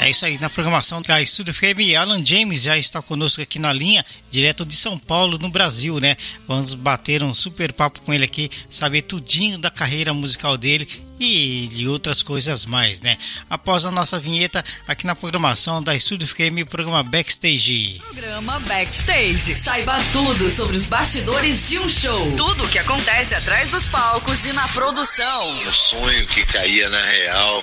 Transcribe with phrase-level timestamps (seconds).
[0.00, 3.70] É isso aí, na programação da Estúdio FM, Alan James já está conosco aqui na
[3.70, 6.16] linha, direto de São Paulo, no Brasil, né?
[6.48, 10.88] Vamos bater um super papo com ele aqui, saber tudinho da carreira musical dele
[11.20, 13.18] e de outras coisas mais, né?
[13.50, 18.00] Após a nossa vinheta aqui na programação da Estúdio FM, o programa Backstage.
[18.08, 19.54] Programa Backstage.
[19.54, 22.32] Saiba tudo sobre os bastidores de um show.
[22.38, 25.58] Tudo o que acontece atrás dos palcos e na produção.
[25.68, 27.62] O sonho que caía na real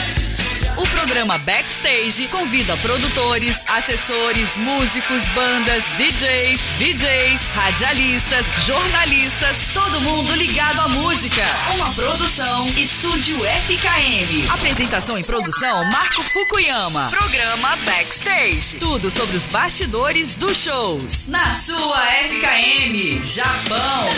[0.81, 10.79] O programa Backstage convida produtores, assessores, músicos, bandas, DJs, DJs, radialistas, jornalistas, todo mundo ligado
[10.79, 11.43] à música.
[11.75, 14.51] Uma produção Estúdio FKM.
[14.51, 17.11] Apresentação e produção Marco Fukuyama.
[17.11, 18.77] Programa Backstage.
[18.79, 21.27] Tudo sobre os bastidores dos shows.
[21.27, 24.09] Na sua FKM, Japão.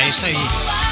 [0.00, 0.91] É isso aí.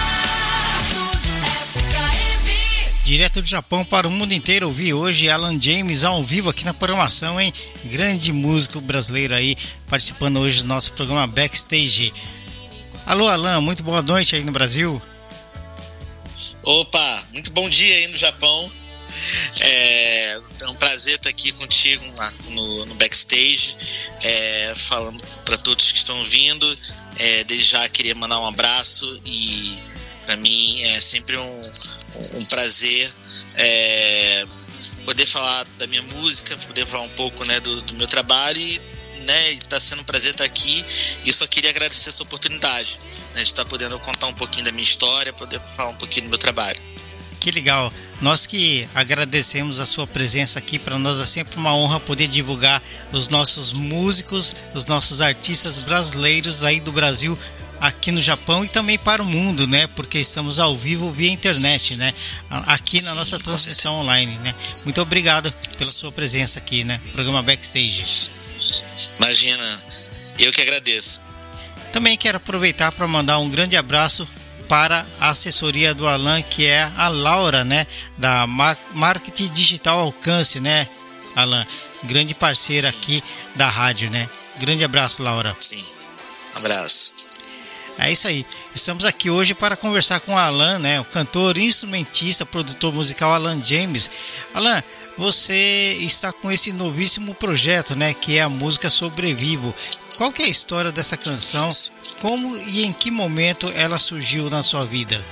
[3.10, 6.72] Direto do Japão para o mundo inteiro, ouvi hoje Alan James ao vivo aqui na
[6.72, 7.52] programação, hein?
[7.86, 9.56] Grande músico brasileiro aí,
[9.88, 12.14] participando hoje do nosso programa Backstage.
[13.04, 15.02] Alô, Alan, muito boa noite aí no Brasil.
[16.62, 18.70] Opa, muito bom dia aí no Japão.
[19.58, 22.04] É, é um prazer estar aqui contigo
[22.50, 23.74] no, no backstage,
[24.22, 26.78] é, falando para todos que estão vindo.
[27.18, 29.76] É, desde já queria mandar um abraço e
[30.30, 31.60] para mim é sempre um,
[32.34, 33.12] um prazer
[33.56, 34.46] é,
[35.04, 38.80] poder falar da minha música, poder falar um pouco né, do, do meu trabalho e
[39.24, 40.84] né, está sendo um prazer estar aqui
[41.24, 43.00] e só queria agradecer essa oportunidade
[43.34, 46.28] né, de estar podendo contar um pouquinho da minha história, poder falar um pouquinho do
[46.28, 46.80] meu trabalho.
[47.40, 47.92] Que legal.
[48.20, 52.80] Nós que agradecemos a sua presença aqui, para nós é sempre uma honra poder divulgar
[53.12, 57.36] os nossos músicos, os nossos artistas brasileiros aí do Brasil
[57.80, 59.86] aqui no Japão e também para o mundo, né?
[59.88, 62.12] Porque estamos ao vivo via internet, né?
[62.66, 64.54] Aqui na nossa transmissão online, né?
[64.84, 67.00] Muito obrigado pela sua presença aqui, né?
[67.12, 68.30] Programa Backstage.
[69.18, 69.84] Imagina,
[70.38, 71.22] eu que agradeço.
[71.92, 74.28] Também quero aproveitar para mandar um grande abraço
[74.68, 77.86] para a assessoria do Alan, que é a Laura, né?
[78.16, 80.86] Da Marketing Digital Alcance, né?
[81.34, 81.66] Alan,
[82.04, 83.22] grande parceira aqui
[83.56, 84.28] da rádio, né?
[84.58, 85.56] Grande abraço, Laura.
[85.58, 85.84] Sim,
[86.56, 87.12] abraço.
[87.98, 88.46] É isso aí.
[88.74, 93.62] Estamos aqui hoje para conversar com o Alan, né, o cantor, instrumentista, produtor musical Alan
[93.62, 94.10] James.
[94.54, 94.82] Alan,
[95.18, 99.74] você está com esse novíssimo projeto, né, que é a música Sobrevivo.
[100.16, 101.70] Qual que é a história dessa canção?
[102.20, 105.22] Como e em que momento ela surgiu na sua vida?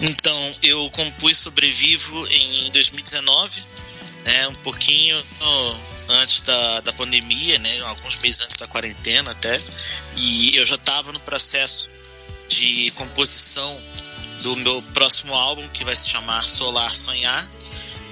[0.00, 3.64] Então, eu compus Sobrevivo em 2019
[4.24, 5.22] né, um pouquinho
[6.08, 9.60] antes da, da pandemia, né, alguns meses antes da quarentena até,
[10.16, 11.88] e eu já estava no processo
[12.48, 13.82] de composição
[14.42, 17.50] do meu próximo álbum, que vai se chamar Solar Sonhar,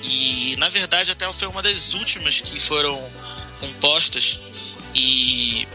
[0.02, 2.96] e na verdade até foi uma das últimas que foram
[3.60, 4.40] compostas,
[4.94, 5.66] e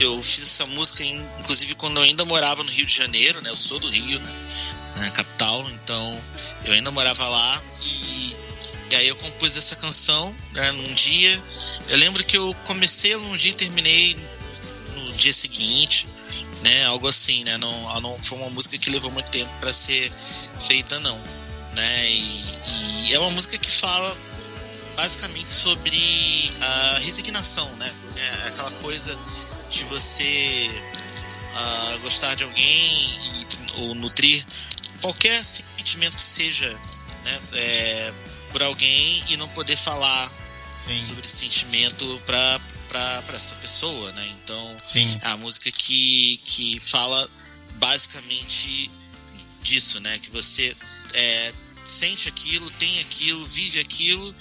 [0.00, 3.56] eu fiz essa música inclusive quando eu ainda morava no Rio de Janeiro, né, eu
[3.56, 4.20] sou do Rio,
[4.96, 6.22] né, capital, então
[6.64, 7.95] eu ainda morava lá, e
[8.94, 11.42] aí eu compus essa canção né, num dia.
[11.88, 14.16] Eu lembro que eu comecei num dia e terminei
[14.94, 16.06] no dia seguinte,
[16.62, 16.84] né?
[16.84, 17.56] Algo assim, né?
[17.58, 20.10] Não, não foi uma música que levou muito tempo para ser
[20.60, 21.18] feita, não,
[21.74, 22.10] né?
[22.10, 24.16] E, e, é uma música que fala
[24.96, 27.92] basicamente sobre a resignação, né?
[28.16, 29.16] É aquela coisa
[29.70, 30.70] de você
[31.54, 34.44] uh, gostar de alguém e, ou nutrir
[35.00, 36.72] qualquer sentimento que seja,
[37.24, 37.40] né?
[37.52, 38.12] É,
[38.56, 40.32] por alguém e não poder falar
[40.86, 40.96] Sim.
[40.96, 42.58] sobre esse sentimento para
[42.88, 44.26] para essa pessoa, né?
[44.32, 45.20] Então, Sim.
[45.22, 47.28] é a música que, que fala
[47.74, 48.90] basicamente
[49.60, 50.16] disso, né?
[50.20, 50.74] Que você
[51.12, 51.52] é,
[51.84, 54.34] sente aquilo, tem aquilo, vive aquilo,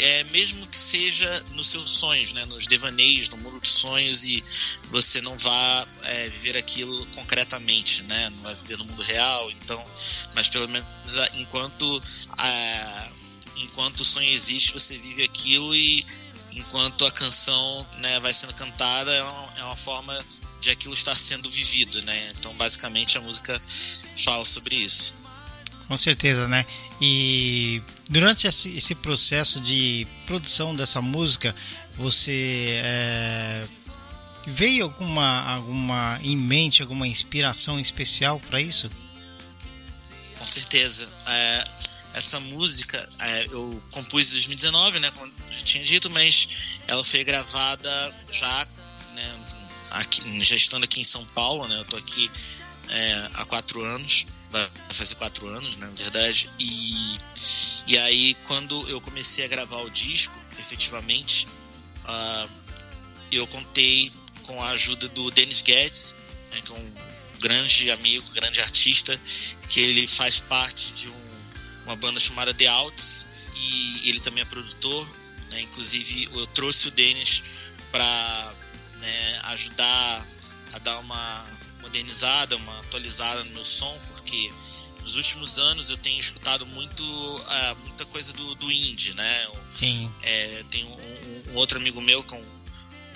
[0.00, 2.44] é, mesmo que seja nos seus sonhos, né?
[2.46, 4.42] Nos devaneios, no mundo dos sonhos e
[4.86, 8.30] você não vá é, viver aquilo concretamente, né?
[8.30, 9.86] Não vai viver no mundo real, então,
[10.34, 10.88] mas pelo menos
[11.34, 13.12] enquanto a,
[13.62, 16.04] enquanto o sonho existe, você vive aquilo e
[16.52, 20.24] enquanto a canção né, vai sendo cantada, é uma, é uma forma
[20.60, 22.32] de aquilo estar sendo vivido, né?
[22.38, 23.60] Então, basicamente, a música
[24.16, 25.14] fala sobre isso.
[25.88, 26.66] Com certeza, né?
[27.00, 31.54] E durante esse, esse processo de produção dessa música,
[31.96, 33.66] você é,
[34.46, 38.90] veio alguma, alguma em mente, alguma inspiração especial para isso?
[40.38, 41.16] Com certeza.
[41.26, 41.64] É,
[42.20, 46.48] essa música é, eu compus em 2019, né, como eu tinha dito, mas
[46.86, 48.68] ela foi gravada já,
[49.14, 49.40] né,
[49.90, 52.30] aqui, já estando aqui em São Paulo, né, eu tô aqui
[52.88, 57.14] é, há quatro anos, vai fazer quatro anos, né, na verdade, e,
[57.86, 61.46] e aí quando eu comecei a gravar o disco, efetivamente,
[62.04, 62.50] uh,
[63.32, 64.12] eu contei
[64.42, 66.14] com a ajuda do Dennis Guedes,
[66.52, 66.92] né, que é um
[67.40, 69.18] grande amigo, grande artista,
[69.70, 71.29] que ele faz parte de um,
[71.90, 75.08] uma banda chamada The Outs e ele também é produtor.
[75.50, 77.42] Né, inclusive, eu trouxe o Dennis
[77.90, 78.54] para
[79.00, 80.26] né, ajudar
[80.72, 81.46] a dar uma
[81.80, 84.52] modernizada, uma atualizada no meu som, porque
[85.02, 89.48] nos últimos anos eu tenho escutado muito uh, muita coisa do, do indie, né?
[89.74, 90.12] Sim.
[90.22, 92.60] É, tem um, um, um, outro amigo meu que é um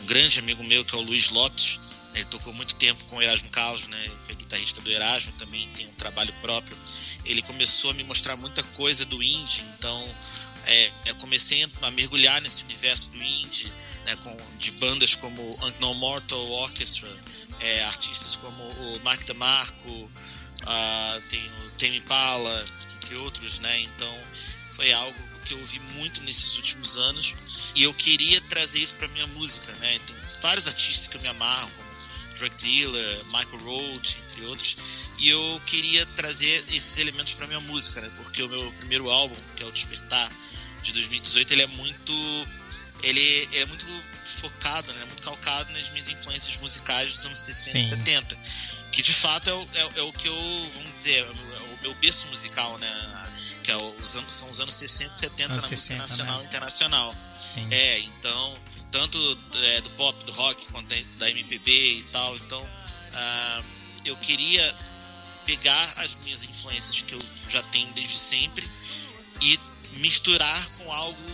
[0.04, 1.80] um grande amigo meu, que é o Luiz Lopes.
[2.14, 4.04] Ele tocou muito tempo com o Erasmo Carlos, né?
[4.04, 6.76] Ele foi guitarrista do Erasmo, também tem um trabalho próprio.
[7.24, 10.14] Ele começou a me mostrar muita coisa do indie, então
[10.66, 13.72] é, eu comecei a mergulhar nesse universo do indie,
[14.04, 17.08] né, com, de bandas como Unknown Mortal Orchestra,
[17.60, 19.90] é, artistas como o Mark DeMarco,
[20.64, 22.64] uh, tem o Tame Pala,
[22.96, 23.80] entre outros, né?
[23.80, 24.18] Então
[24.70, 27.34] foi algo que eu ouvi muito nesses últimos anos
[27.74, 29.98] e eu queria trazer isso para minha música, né?
[30.06, 31.70] Tem vários artistas que eu me amarro,
[32.34, 34.76] Drug Dealer, Michael Roach, entre outros,
[35.18, 38.10] e eu queria trazer esses elementos para minha música, né?
[38.16, 40.30] Porque o meu primeiro álbum, que é o Despertar
[40.82, 42.12] de 2018, ele é muito
[43.02, 43.86] ele, é muito
[44.24, 45.04] focado, né?
[45.04, 48.38] muito calcado nas minhas influências musicais dos anos 60 e 70.
[48.90, 51.94] Que de fato é o, é, é, o que eu, vamos dizer, é o meu
[51.96, 53.24] berço musical, né?
[53.62, 56.38] que é os anos, são os anos 60 e 70 anos na 60, música nacional
[56.38, 56.44] né?
[56.44, 57.16] e internacional.
[57.40, 57.68] Sim.
[57.70, 58.58] É, então,
[58.94, 62.36] tanto é, do pop, do rock, quanto da MPB e tal.
[62.36, 63.64] Então, uh,
[64.04, 64.76] eu queria
[65.44, 67.18] pegar as minhas influências que eu
[67.48, 68.64] já tenho desde sempre
[69.42, 69.58] e
[69.98, 71.30] misturar com algo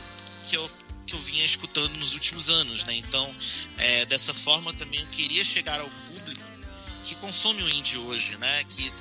[0.48, 0.70] que eu,
[1.06, 2.94] que eu vinha escutando nos últimos anos, né?
[2.94, 3.34] Então,
[3.76, 6.40] é, dessa forma também eu queria chegar ao público
[7.04, 8.64] que consome o indie hoje, né?
[8.64, 8.92] Que,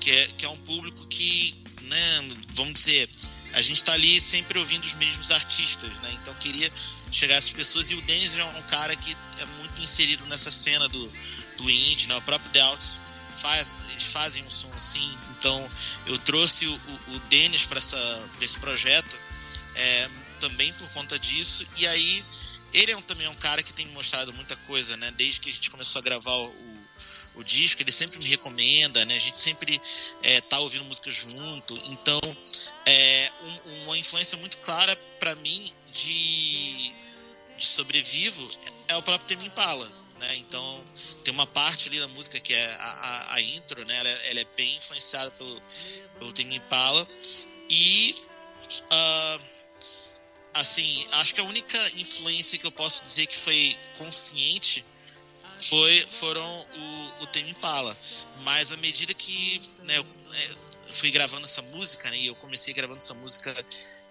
[0.00, 1.54] que, é, que é um público que
[1.88, 3.08] né, vamos dizer,
[3.52, 6.10] a gente está ali sempre ouvindo os mesmos artistas, né?
[6.20, 6.70] Então queria
[7.10, 10.88] chegar essas pessoas e o Dennis é um cara que é muito inserido nessa cena
[10.88, 11.12] do,
[11.56, 12.16] do indie, né?
[12.16, 12.98] O próprio The Outs
[13.34, 15.18] faz, eles fazem um som assim.
[15.30, 15.70] Então
[16.06, 17.80] eu trouxe o, o, o Dennis para
[18.40, 19.16] esse projeto
[19.74, 21.66] é, também por conta disso.
[21.76, 22.24] E aí
[22.72, 25.10] ele é um, também é um cara que tem mostrado muita coisa, né?
[25.16, 26.77] Desde que a gente começou a gravar o,
[27.38, 29.14] o disco, ele sempre me recomenda, né?
[29.14, 29.80] A gente sempre
[30.22, 31.76] é, tá ouvindo música junto.
[31.84, 32.18] Então,
[32.84, 36.92] é um, uma influência muito clara para mim de,
[37.56, 38.48] de Sobrevivo
[38.88, 39.90] é o próprio Temi Impala.
[40.18, 40.36] Né?
[40.38, 40.84] Então,
[41.22, 43.96] tem uma parte ali da música que é a, a, a intro, né?
[43.96, 45.62] Ela, ela, é bem influenciada pelo,
[46.18, 47.06] pelo Temi Impala.
[47.70, 48.16] E,
[48.82, 49.44] uh,
[50.54, 54.84] assim, acho que a única influência que eu posso dizer que foi consciente
[55.60, 57.96] foi, foram o, o Tame Impala.
[58.42, 60.56] Mas à medida que né, eu, né,
[60.88, 63.54] fui gravando essa música, né, e eu comecei gravando essa música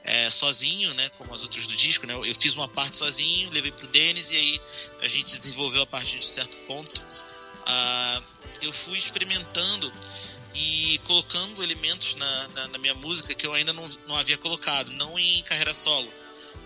[0.03, 3.71] é, sozinho, né, como as outras do disco, né, eu fiz uma parte sozinho, levei
[3.71, 4.61] pro Denis e aí
[5.01, 7.05] a gente desenvolveu a partir de certo ponto.
[7.65, 8.23] Ah,
[8.61, 9.91] eu fui experimentando
[10.55, 14.91] e colocando elementos na, na, na, minha música que eu ainda não, não havia colocado,
[14.93, 16.11] não em carreira solo,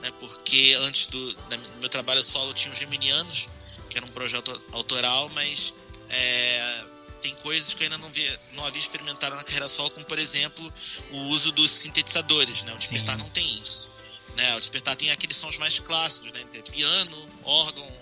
[0.01, 3.47] né, porque antes do, do meu trabalho solo tinha os Geminianos,
[3.91, 6.83] que era um projeto autoral, mas é,
[7.21, 8.11] tem coisas que eu ainda não,
[8.53, 10.73] não havia experimentado na carreira solo, como por exemplo
[11.11, 12.63] o uso dos sintetizadores.
[12.63, 12.73] Né?
[12.73, 13.21] O Despertar Sim.
[13.21, 13.91] não tem isso.
[14.35, 14.55] Né?
[14.55, 16.43] O Despertar tem aqueles sons mais clássicos, né?
[16.71, 18.01] piano, órgão,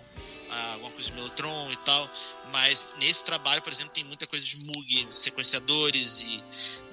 [0.73, 2.09] alguma coisa de melotron e tal.
[2.51, 6.43] Mas nesse trabalho, por exemplo, tem muita coisa de Moog, sequenciadores e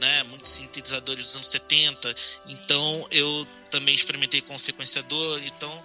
[0.01, 2.15] né, muitos sintetizadores dos anos 70.
[2.49, 5.41] Então eu também experimentei com sequenciador.
[5.45, 5.85] Então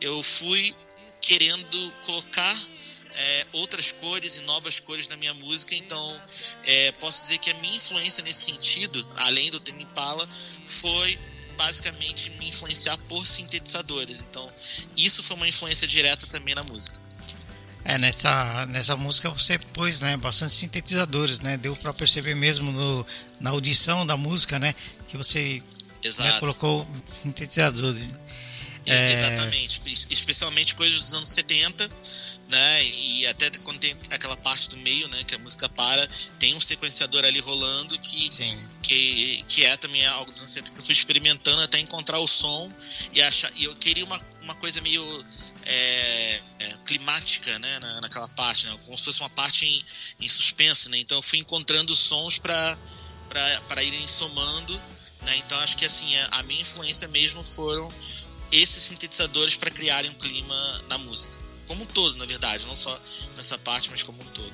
[0.00, 0.74] eu fui
[1.22, 2.58] querendo colocar
[3.14, 6.20] é, outras cores e novas cores na minha música, então
[6.64, 10.28] é, posso dizer que a minha influência nesse sentido, além do Temi Impala,
[10.66, 11.18] foi
[11.56, 14.24] basicamente me influenciar por sintetizadores.
[14.28, 14.50] Então,
[14.96, 16.98] isso foi uma influência direta também na música.
[17.84, 21.56] É, nessa, nessa música você pôs né, bastante sintetizadores, né?
[21.56, 23.06] Deu para perceber mesmo no,
[23.40, 24.74] na audição da música, né?
[25.08, 25.60] Que você
[26.18, 28.02] né, colocou sintetizadores.
[28.86, 29.12] É...
[29.12, 29.80] Exatamente.
[30.10, 31.90] Especialmente coisas dos anos 70,
[32.52, 32.84] né?
[32.84, 36.08] E até quando tem aquela parte do meio, né, que a música para,
[36.38, 38.30] tem um sequenciador ali rolando que
[38.82, 42.26] que, que é também algo dos anos 70 que eu fui experimentando até encontrar o
[42.26, 42.70] som
[43.12, 45.02] e achar e eu queria uma, uma coisa meio
[45.64, 49.84] é, é, climática, né, na, naquela parte, né, como se fosse uma parte em,
[50.20, 50.98] em suspenso, né?
[50.98, 52.76] Então eu fui encontrando sons para
[53.82, 54.74] irem somando,
[55.22, 55.36] né?
[55.38, 57.90] Então acho que assim a minha influência mesmo foram
[58.52, 61.42] esses sintetizadores para criarem um clima na música
[61.72, 63.00] como um todo, na verdade, não só
[63.34, 64.52] nessa parte, mas como um todo.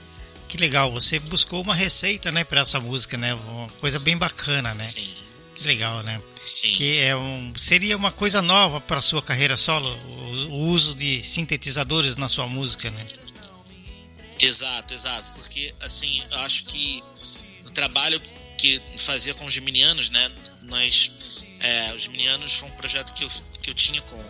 [0.49, 3.35] Que legal, você buscou uma receita, né, para essa música, né?
[3.35, 4.85] Uma coisa bem bacana, né?
[4.85, 5.09] Sim.
[5.55, 6.23] Que legal, né?
[6.47, 6.73] Sim.
[6.73, 11.23] Que é um, seria uma coisa nova para sua carreira solo, o, o, uso de
[11.25, 13.05] sintetizadores na sua música, né?
[14.40, 17.02] Exato, exato, porque assim, eu acho que
[17.67, 18.23] o trabalho
[18.57, 20.33] que fazia com os geminianos, né?
[20.62, 23.31] Nós, é, os geminianos foi um projeto que eu,
[23.68, 24.25] que eu tinha com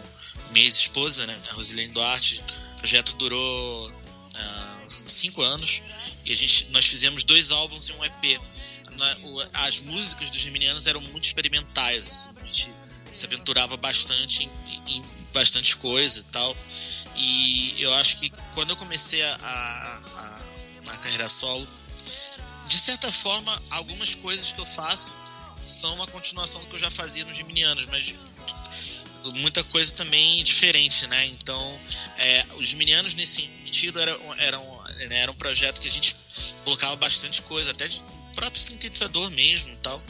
[0.51, 2.43] minha ex-esposa, né, a Rosilene Duarte,
[2.75, 5.81] o projeto durou uh, cinco anos
[6.25, 8.41] e a gente, nós fizemos dois álbuns e um EP.
[9.53, 12.73] As músicas dos Geminianos eram muito experimentais, assim, a gente
[13.13, 14.51] se aventurava bastante em,
[14.89, 16.57] em bastante coisa e tal.
[17.15, 20.41] E eu acho que quando eu comecei a, a,
[20.89, 21.67] a, carreira solo,
[22.67, 25.15] de certa forma, algumas coisas que eu faço
[25.65, 28.13] são uma continuação do que eu já fazia nos Geminianos, mas
[29.37, 31.27] muita coisa também diferente, né?
[31.27, 31.81] Então,
[32.19, 36.17] é, os Minianos nesse sentido eram, eram, né, era um projeto que a gente
[36.65, 38.03] colocava bastante coisa, até de
[38.35, 40.01] próprio sintetizador mesmo e tal.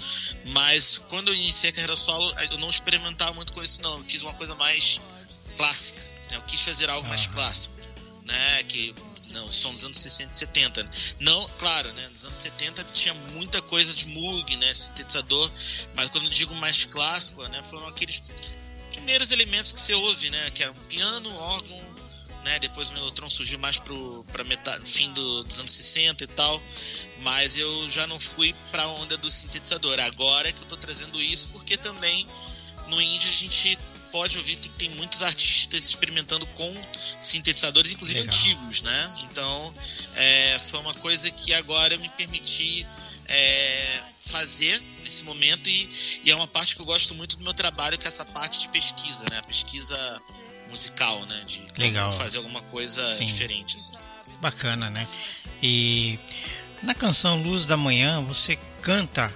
[0.46, 3.96] Mas quando eu iniciei a carreira solo, eu não experimentava muito com isso, não.
[3.98, 5.00] Eu fiz uma coisa mais
[5.56, 6.00] clássica.
[6.30, 6.36] Né?
[6.36, 7.74] Eu quis fazer algo mais clássico,
[8.24, 8.62] né?
[8.64, 8.94] Que
[9.32, 10.84] não, som dos anos 60 e 70.
[10.84, 10.90] Né?
[11.20, 12.08] Não, claro, né?
[12.08, 14.74] Nos anos 70 tinha muita coisa de Moog, né?
[14.74, 15.50] Sintetizador,
[15.96, 17.62] mas quando eu digo mais clássico, né?
[17.62, 18.22] Foram aqueles
[19.08, 20.50] primeiros elementos que você ouve, né?
[20.50, 21.80] Que era um piano, órgão,
[22.44, 22.58] né?
[22.58, 26.62] Depois o Melotron surgiu mais pro para metade, fim do, dos anos 60 e tal.
[27.22, 29.98] Mas eu já não fui para a onda do sintetizador.
[29.98, 32.28] Agora é que eu tô trazendo isso porque também
[32.88, 33.78] no indie a gente
[34.12, 36.74] pode ouvir que tem muitos artistas experimentando com
[37.18, 38.34] sintetizadores, inclusive Legal.
[38.34, 39.12] antigos, né?
[39.24, 39.74] Então,
[40.16, 42.86] é, foi uma coisa que agora eu me permiti
[43.26, 45.88] é, fazer nesse momento e,
[46.24, 48.60] e, é uma parte que eu gosto muito do meu trabalho, que é essa parte
[48.60, 49.40] de pesquisa, né?
[49.46, 50.20] Pesquisa
[50.68, 51.44] musical, né?
[51.46, 52.12] De Legal.
[52.12, 53.24] fazer alguma coisa Sim.
[53.24, 53.76] diferente.
[53.76, 53.92] Assim.
[54.40, 55.08] Bacana, né?
[55.62, 56.18] E
[56.82, 59.32] na canção Luz da Manhã, você canta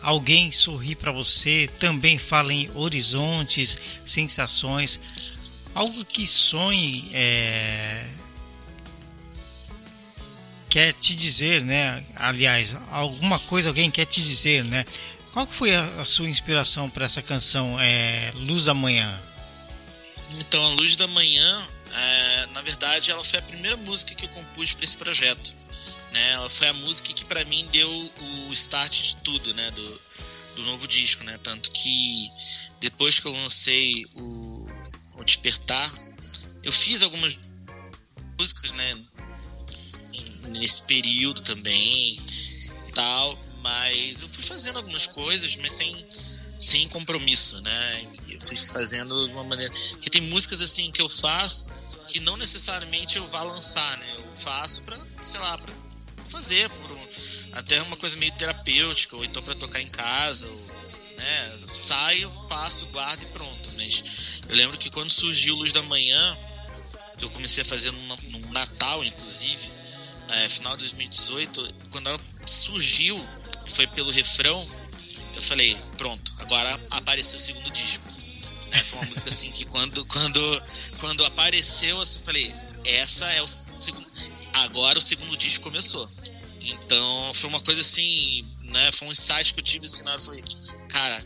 [0.00, 8.06] Alguém sorri para você, também fala em horizontes, sensações, algo que sonhe é,
[10.68, 12.04] quer te dizer, né?
[12.16, 14.84] Aliás, alguma coisa alguém quer te dizer, né?
[15.32, 19.20] Qual foi a, sua inspiração para essa canção, é, Luz da Manhã?
[20.38, 24.30] Então, a Luz da Manhã, é, na verdade, ela foi a primeira música que eu
[24.30, 25.54] compus para esse projeto.
[26.12, 26.32] Né?
[26.32, 27.90] Ela foi a música que para mim deu
[28.48, 29.70] o start de tudo, né?
[29.72, 30.00] Do,
[30.56, 31.38] do novo disco, né?
[31.42, 32.30] Tanto que
[32.80, 34.66] depois que eu lancei o,
[35.14, 35.92] o Despertar,
[36.62, 37.38] eu fiz algumas
[38.38, 38.96] músicas, né?
[40.56, 42.16] Nesse período também
[42.86, 46.06] e tal, mas eu fui fazendo algumas coisas, mas sem,
[46.58, 48.06] sem compromisso, né?
[48.28, 49.72] Eu fui fazendo de uma maneira.
[50.00, 51.68] que tem músicas assim que eu faço
[52.08, 54.14] que não necessariamente eu vá lançar, né?
[54.16, 55.74] Eu faço pra, sei lá, pra
[56.26, 56.98] fazer, por
[57.52, 60.66] até uma coisa meio terapêutica, ou então para tocar em casa, ou,
[61.16, 61.58] né?
[61.72, 63.70] Saio, faço, guardo e pronto.
[63.76, 64.02] Mas
[64.48, 66.38] eu lembro que quando surgiu Luz da Manhã,
[67.20, 69.70] eu comecei a fazer num, num Natal, inclusive,
[70.30, 73.18] é, final de 2018, quando ela surgiu,
[73.68, 74.68] foi pelo refrão,
[75.34, 78.04] eu falei, pronto, agora apareceu o segundo disco.
[78.72, 80.62] É, foi uma música assim que quando, quando,
[80.98, 82.54] quando apareceu, assim, eu falei,
[82.84, 84.06] essa é o segundo.
[84.54, 86.10] Agora o segundo disco começou.
[86.60, 88.92] Então foi uma coisa assim, né?
[88.92, 90.20] Foi um insight que eu tive assim na hora.
[90.20, 90.44] Eu falei,
[90.88, 91.24] cara,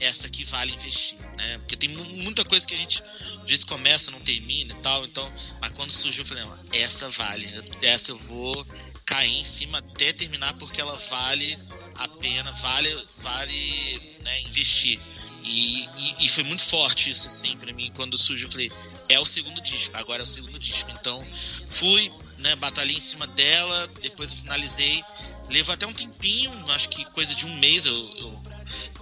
[0.00, 1.58] essa aqui vale investir, né?
[1.58, 3.02] Porque tem muita coisa que a gente
[3.42, 5.04] às vezes começa, não termina e tal.
[5.04, 7.46] Então, mas quando surgiu, eu falei, essa vale,
[7.82, 8.66] essa eu vou
[9.04, 11.58] cair em cima até terminar porque ela vale
[11.96, 15.00] a pena, vale, vale né, investir.
[15.42, 17.90] E, e, e, foi muito forte isso, assim, pra mim.
[17.96, 18.72] Quando surgiu, eu falei,
[19.08, 20.90] é o segundo disco, agora é o segundo disco.
[20.92, 21.26] Então,
[21.66, 25.02] fui, né, batalhei em cima dela, depois eu finalizei.
[25.50, 28.40] Levou até um tempinho, acho que coisa de um mês eu, eu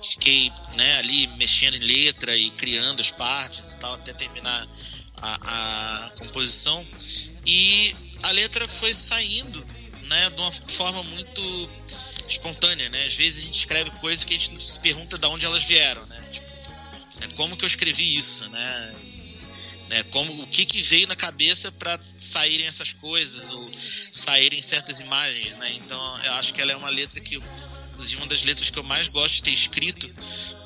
[0.02, 4.68] fiquei né, ali mexendo em letra e criando as partes e tal, até terminar
[5.20, 6.84] a, a composição.
[7.46, 9.64] E a letra foi saindo
[10.04, 11.70] né, de uma forma muito
[12.28, 13.04] espontânea, né?
[13.04, 16.04] Às vezes a gente escreve coisas que a gente se pergunta de onde elas vieram,
[16.06, 16.24] né?
[16.32, 16.46] Tipo,
[17.20, 18.94] né, como que eu escrevi isso, né?
[19.88, 20.02] Né?
[20.04, 23.70] Como o que, que veio na cabeça para saírem essas coisas ou
[24.12, 25.72] saírem certas imagens, né?
[25.74, 27.38] Então eu acho que ela é uma letra que
[28.16, 30.08] uma das letras que eu mais gosto de ter escrito,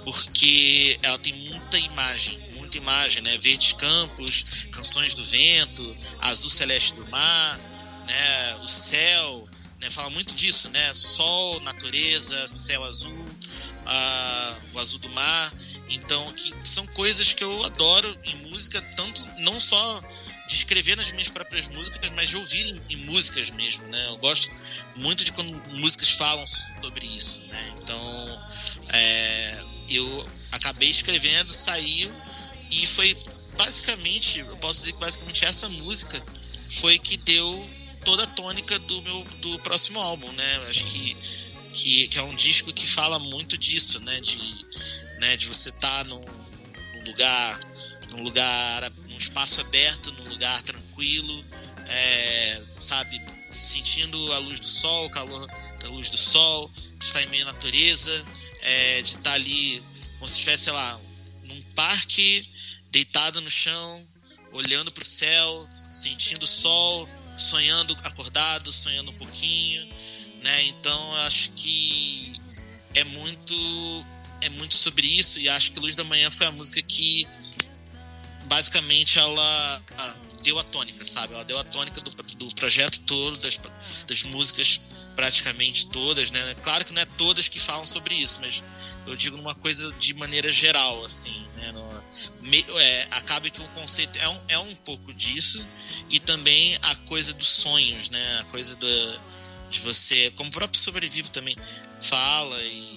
[0.04, 3.38] porque ela tem muita imagem, muita imagem, né?
[3.38, 7.58] Verdes campos, canções do vento, azul celeste do mar,
[8.06, 8.56] né?
[8.56, 9.48] O céu,
[9.80, 9.90] né?
[9.90, 10.94] Fala muito disso, né?
[10.94, 13.24] Sol, natureza, céu azul,
[13.86, 15.52] a, o azul do mar.
[15.92, 20.00] Então, que são coisas que eu adoro em música, tanto não só
[20.48, 24.08] de escrever nas minhas próprias músicas, mas de ouvir em, em, músicas mesmo, né?
[24.08, 24.50] Eu gosto
[24.96, 27.74] muito de quando músicas falam sobre isso, né?
[27.80, 28.50] Então,
[28.88, 32.12] é, eu acabei escrevendo, saiu
[32.70, 33.16] e foi
[33.56, 36.22] basicamente, eu posso dizer que basicamente essa música
[36.68, 37.70] foi que deu
[38.04, 40.56] toda a tônica do meu do próximo álbum, né?
[40.56, 41.16] Eu acho que,
[41.72, 44.20] que, que é um disco que fala muito disso, né?
[44.20, 44.38] De,
[45.22, 45.36] né?
[45.36, 47.72] de você estar tá num, num lugar
[48.10, 51.44] num lugar num espaço aberto, num lugar tranquilo,
[51.86, 55.46] é, sabe, sentindo a luz do sol, o calor
[55.80, 58.26] da luz do sol, de estar em meio à natureza,
[58.60, 59.82] é, de estar ali
[60.18, 61.00] como se estivesse, sei lá,
[61.44, 62.44] num parque,
[62.90, 64.08] deitado no chão,
[64.52, 67.06] olhando para o céu, sentindo o sol,
[67.38, 69.86] sonhando acordado, sonhando um pouquinho,
[70.42, 70.64] né?
[70.64, 72.38] Então eu acho que
[72.94, 74.04] é muito
[74.42, 77.26] é muito sobre isso e acho que Luz da Manhã foi a música que
[78.44, 79.82] basicamente ela
[80.42, 81.34] deu a tônica, sabe?
[81.34, 83.60] Ela deu a tônica do, do projeto todo, das,
[84.06, 84.80] das músicas
[85.14, 86.54] praticamente todas, né?
[86.62, 88.62] Claro que não é todas que falam sobre isso, mas
[89.06, 91.72] eu digo numa coisa de maneira geral, assim, né?
[91.72, 92.04] No,
[92.42, 95.64] me, é, acaba que o conceito é um, é um pouco disso
[96.10, 98.38] e também a coisa dos sonhos, né?
[98.40, 99.20] A coisa da,
[99.70, 101.56] de você, como o próprio Sobrevivo também
[102.00, 102.91] fala e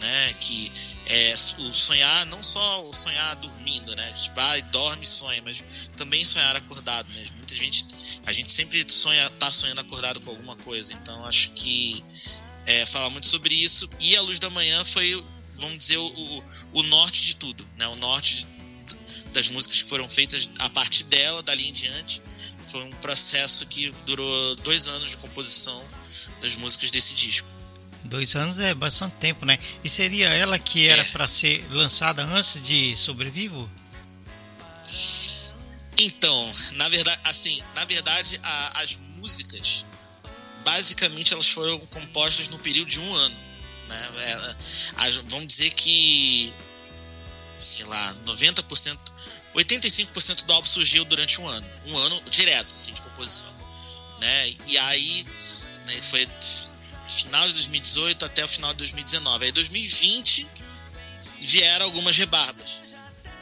[0.00, 0.34] né?
[0.40, 0.72] Que
[1.06, 4.12] é, o sonhar, não só o sonhar dormindo, né?
[4.12, 5.62] Tipo, ah, dorme e sonha, mas
[5.96, 7.24] também sonhar acordado, né?
[7.36, 7.86] Muita gente,
[8.26, 12.04] a gente sempre sonha, tá sonhando acordado com alguma coisa, então acho que
[12.66, 13.88] é, fala muito sobre isso.
[14.00, 15.22] E a luz da manhã foi,
[15.58, 17.86] vamos dizer, o, o, o norte de tudo, né?
[17.88, 18.46] O norte
[19.32, 22.22] das músicas que foram feitas a partir dela, dali em diante.
[22.66, 25.90] Foi um processo que durou dois anos de composição
[26.40, 27.48] das músicas desse disco.
[28.04, 29.58] Dois anos é bastante tempo, né?
[29.82, 31.04] E seria ela que era é.
[31.06, 33.70] para ser lançada antes de Sobrevivo?
[35.98, 39.86] Então, na verdade, assim, na verdade, a, as músicas,
[40.64, 43.36] basicamente, elas foram compostas no período de um ano.
[43.88, 44.10] Né?
[44.16, 44.56] É,
[44.96, 46.52] a, vamos dizer que,
[47.58, 48.98] sei lá, 90%,
[49.54, 51.66] 85% do álbum surgiu durante um ano.
[51.86, 53.52] Um ano direto, assim, de composição.
[54.20, 54.56] Né?
[54.66, 55.26] E aí,
[55.86, 56.28] né, foi
[57.08, 59.44] final de 2018 até o final de 2019.
[59.44, 60.46] Aí 2020
[61.40, 62.82] vieram algumas rebarbas.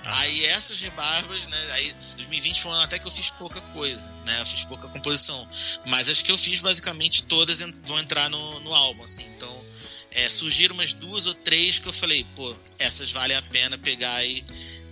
[0.05, 0.21] Ah.
[0.21, 1.69] Aí essas rebarbas, né?
[1.73, 4.41] Aí 2020 foi um ano até que eu fiz pouca coisa, né?
[4.41, 5.49] Eu fiz pouca composição.
[5.87, 9.25] Mas as que eu fiz, basicamente, todas vão entrar no, no álbum, assim.
[9.37, 9.65] Então,
[10.11, 14.25] é, surgiram umas duas ou três que eu falei, pô, essas valem a pena pegar
[14.25, 14.45] e,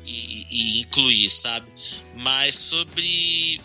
[0.04, 1.66] e, e incluir, sabe?
[2.18, 3.60] Mas sobre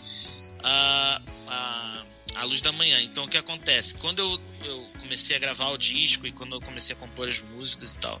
[0.62, 2.04] a, a,
[2.36, 3.00] a luz da manhã.
[3.02, 3.94] Então, o que acontece?
[3.94, 7.40] Quando eu, eu comecei a gravar o disco e quando eu comecei a compor as
[7.40, 8.20] músicas e tal,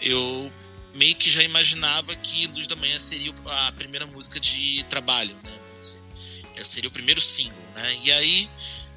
[0.00, 0.52] eu
[0.94, 6.64] meio que já imaginava que Luz da Manhã seria a primeira música de trabalho, né?
[6.64, 8.00] Seria o primeiro single, né?
[8.04, 8.48] E aí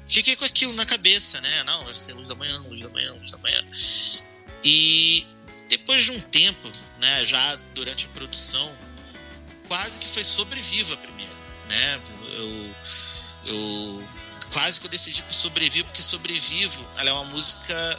[0.06, 1.64] fiquei com aquilo na cabeça, né?
[1.64, 3.66] Não, vai ser Luz da Manhã, Luz da Manhã, Luz da Manhã.
[4.62, 5.26] E
[5.68, 8.78] depois de um tempo, né, já durante a produção,
[9.66, 11.34] quase que foi sobreviva a primeira,
[11.68, 12.00] né?
[12.36, 12.74] Eu,
[13.46, 14.08] eu
[14.52, 17.98] quase que eu decidi por Sobrevivo, porque Sobrevivo ela é uma música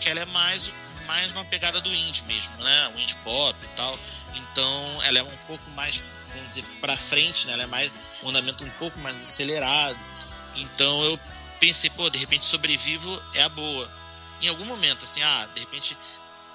[0.00, 0.70] que ela é mais,
[1.06, 2.92] mais uma pegada do indie mesmo, né?
[2.94, 3.98] O indie pop e tal.
[4.34, 7.54] Então ela é um pouco mais, vamos dizer, pra frente, né?
[7.54, 7.92] Ela é mais
[8.22, 9.98] um andamento um pouco mais acelerado.
[10.56, 11.20] Então eu
[11.58, 14.00] pensei, pô, de repente Sobrevivo é a boa.
[14.42, 15.96] Em algum momento, assim, ah, de repente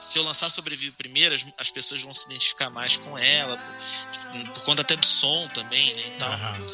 [0.06, 3.58] se eu lançar Sobrevive primeiro, as, as, pessoas vão se identificar mais com ela,
[4.32, 6.04] por, por conta até do som também, né?
[6.16, 6.66] Então, uhum.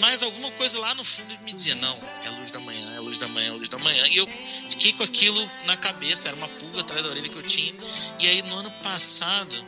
[0.00, 3.18] Mas alguma coisa lá no fundo me dizia, não, é luz da manhã, é luz
[3.18, 4.06] da manhã, é luz da manhã.
[4.08, 4.28] E eu
[4.68, 7.72] fiquei com aquilo na cabeça, era uma pulga atrás da orelha que eu tinha.
[8.18, 9.66] E aí no ano passado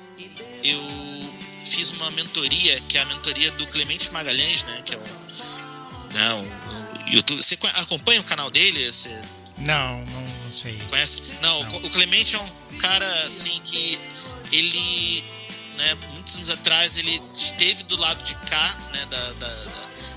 [0.62, 0.80] eu
[1.64, 4.82] fiz uma mentoria, que é a mentoria do Clemente Magalhães, né?
[4.84, 5.02] Que é o,
[6.12, 7.42] né, o, o YouTube.
[7.42, 8.90] Você acompanha o canal dele?
[8.90, 9.10] Você...
[9.58, 10.21] Não, não
[10.52, 10.76] sei.
[10.90, 11.22] Conhece?
[11.40, 11.76] Não, não.
[11.78, 13.98] o Clemente é um cara assim que
[14.52, 15.24] ele,
[15.78, 19.66] né, muitos anos atrás, ele esteve do lado de cá, né, da, da,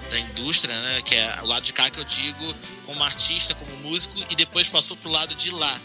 [0.10, 3.76] da indústria, né, que é o lado de cá que eu digo como artista, como
[3.78, 5.82] músico, e depois passou pro lado de lá,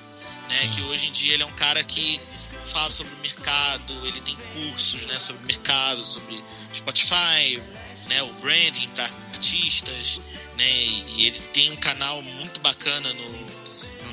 [0.49, 0.71] né, Sim.
[0.71, 2.21] que hoje em dia ele é um cara que
[2.67, 6.43] fala sobre o mercado, ele tem cursos né, sobre mercado, sobre
[6.75, 7.63] Spotify,
[8.09, 10.21] né, o branding para artistas,
[10.59, 13.39] né, e ele tem um canal muito bacana no,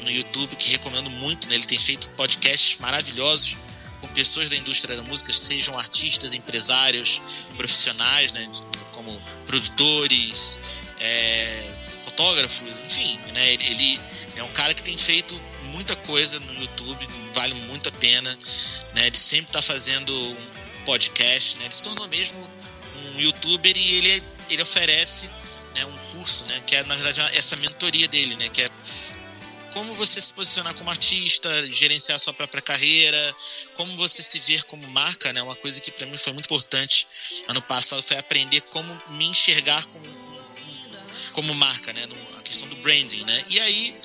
[0.08, 3.58] no YouTube que recomendo muito, né, ele tem feito podcasts maravilhosos
[4.00, 7.22] com pessoas da indústria da música, sejam artistas, empresários,
[7.58, 8.50] profissionais, né,
[8.94, 10.58] como produtores,
[11.00, 11.70] é,
[12.06, 14.00] fotógrafos, enfim, né, ele,
[14.38, 18.38] é um cara que tem feito muita coisa no YouTube, vale muito a pena,
[18.96, 22.50] né, ele sempre está fazendo um podcast, né, ele se tornou mesmo
[22.96, 25.30] um youtuber e ele, ele oferece
[25.76, 28.77] né, um curso, né, que é na verdade essa mentoria dele, né, que é
[29.74, 33.36] como você se posicionar como artista, gerenciar sua própria carreira,
[33.76, 35.42] como você se ver como marca, né?
[35.42, 37.08] Uma coisa que para mim foi muito importante
[37.48, 40.18] ano passado foi aprender como me enxergar como,
[41.34, 42.08] como marca, né?
[42.38, 43.46] A questão do branding, né?
[43.50, 43.96] E aí,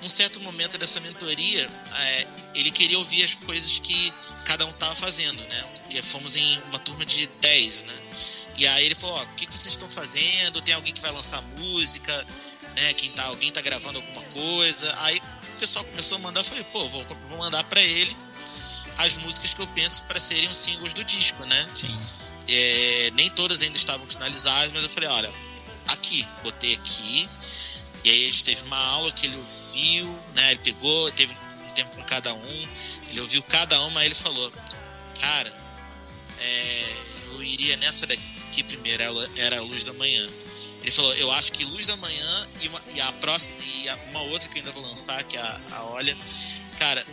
[0.00, 4.12] num certo momento dessa mentoria, é, ele queria ouvir as coisas que
[4.44, 5.64] cada um estava fazendo, né?
[5.74, 7.94] Porque fomos em uma turma de 10, né?
[8.56, 10.60] E aí ele falou, ó, o que vocês estão fazendo?
[10.62, 12.26] Tem alguém que vai lançar música?
[12.76, 12.92] Né?
[12.94, 14.94] Quem tá, alguém tá gravando alguma coisa.
[15.00, 15.20] Aí
[15.54, 18.16] o pessoal começou a mandar, eu falei, pô, vou, vou mandar para ele
[18.98, 21.68] as músicas que eu penso para serem os singles do disco, né?
[21.74, 21.98] Sim.
[22.48, 25.32] É, nem todas ainda estavam finalizadas, mas eu falei, olha,
[25.88, 27.28] aqui, botei aqui.
[28.04, 30.50] E aí a gente teve uma aula que ele ouviu, né?
[30.52, 32.68] Ele pegou, teve um tempo com cada um,
[33.08, 34.52] ele ouviu cada uma, aí ele falou,
[35.20, 35.52] cara,
[36.40, 36.96] é,
[37.32, 40.28] eu iria nessa daqui primeiro, ela era a luz da manhã.
[40.82, 43.96] Ele falou, eu acho que Luz da Manhã e, uma, e a próxima e a,
[44.10, 46.16] uma outra que eu ainda vou lançar, que é a, a Olha.
[46.78, 47.04] Cara,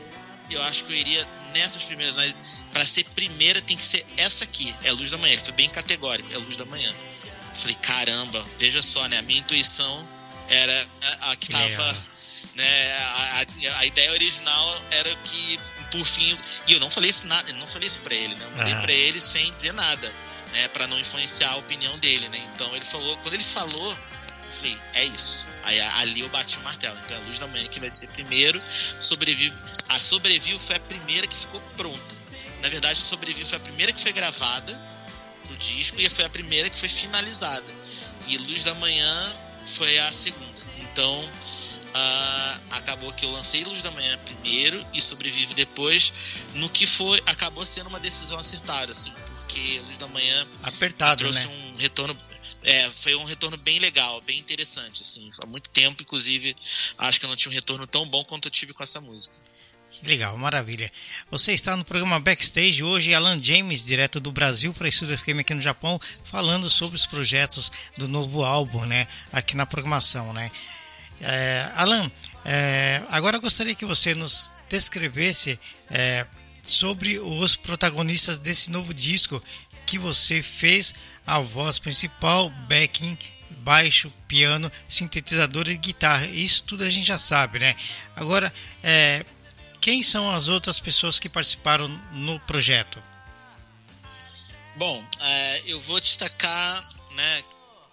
[0.50, 2.40] eu acho que eu iria nessas primeiras, mas
[2.74, 5.34] para ser primeira tem que ser essa aqui, é Luz da Manhã.
[5.34, 6.90] Ele foi bem categórico, é Luz da Manhã.
[6.90, 9.20] Eu falei, caramba, veja só, né?
[9.20, 10.10] A minha intuição
[10.48, 10.88] era
[11.22, 12.10] a, a que, tava.
[12.56, 13.46] Né, a,
[13.78, 15.60] a, ideia original era que,
[15.92, 18.46] por fim, e eu não falei isso nada, não falei isso pra ele, né?
[18.46, 18.80] Eu mandei ah.
[18.82, 20.14] pra ele sem dizer nada
[20.54, 22.40] né, para não influenciar a opinião dele, né?
[22.54, 23.98] Então ele falou, quando ele falou,
[24.46, 25.48] eu falei, é isso.
[25.64, 26.98] Aí ali eu bati o martelo.
[27.06, 28.60] Então a Luz da Manhã que vai ser primeiro,
[29.00, 29.56] Sobrevive.
[29.90, 32.20] A Sobrevive foi a primeira que ficou pronta.
[32.62, 34.80] Na verdade, Sobrevive foi a primeira que foi gravada
[35.46, 37.66] pro disco e foi a primeira que foi finalizada.
[38.28, 40.60] E Luz da Manhã foi a segunda.
[40.80, 46.14] Então, uh, acabou que eu lancei Luz da Manhã primeiro e Sobrevive depois,
[46.56, 49.14] no que foi acabou sendo uma decisão acertada, assim,
[49.50, 51.54] porque Luz da Manhã Apertado, trouxe né?
[51.54, 52.16] um retorno.
[52.64, 55.02] É, foi um retorno bem legal, bem interessante.
[55.02, 56.56] Assim, há muito tempo, inclusive,
[57.00, 59.36] acho que eu não tinha um retorno tão bom quanto eu tive com essa música.
[60.04, 60.92] Legal, maravilha.
[61.32, 65.54] Você está no programa Backstage hoje, Alan James, direto do Brasil para Estúdio FM aqui
[65.54, 69.08] no Japão, falando sobre os projetos do novo álbum, né?
[69.32, 70.52] Aqui na programação, né?
[71.20, 72.10] É, Alan,
[72.46, 75.60] é, agora gostaria que você nos descrevesse
[75.90, 76.26] é,
[76.64, 79.42] sobre os protagonistas desse novo disco
[79.86, 80.94] que você fez
[81.26, 83.18] a voz principal, backing,
[83.60, 86.28] baixo, piano, sintetizador e guitarra.
[86.28, 87.76] Isso tudo a gente já sabe, né?
[88.16, 89.26] Agora, é,
[89.82, 93.02] quem são as outras pessoas que participaram no projeto?
[94.76, 97.44] Bom, é, eu vou destacar, né,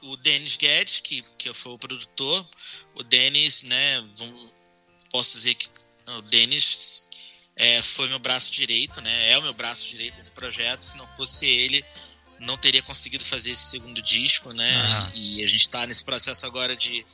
[0.03, 2.47] o Denis Guedes, que, que foi o produtor.
[2.95, 4.05] O Denis, né,
[5.11, 5.69] posso dizer que
[6.07, 7.09] o Denis
[7.57, 9.31] é, foi meu braço direito, né?
[9.31, 10.83] É o meu braço direito nesse projeto.
[10.83, 11.83] Se não fosse ele,
[12.39, 15.01] não teria conseguido fazer esse segundo disco, né?
[15.01, 15.09] Uhum.
[15.15, 17.05] E a gente está nesse processo agora de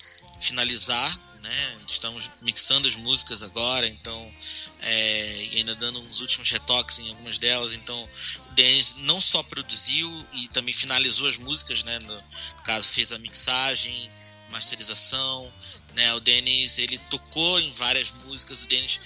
[0.40, 1.78] finalizar, né?
[1.86, 4.34] Estamos mixando as músicas agora, então
[4.80, 7.74] é, e ainda dando uns últimos retoques em algumas delas.
[7.74, 8.08] Então,
[8.50, 12.00] o Denis não só produziu e também finalizou as músicas, né?
[12.00, 12.20] No
[12.64, 14.10] caso, fez a mixagem,
[14.50, 15.52] masterização,
[15.94, 16.12] né?
[16.14, 18.64] O Denis ele tocou em várias músicas.
[18.64, 19.00] O Denis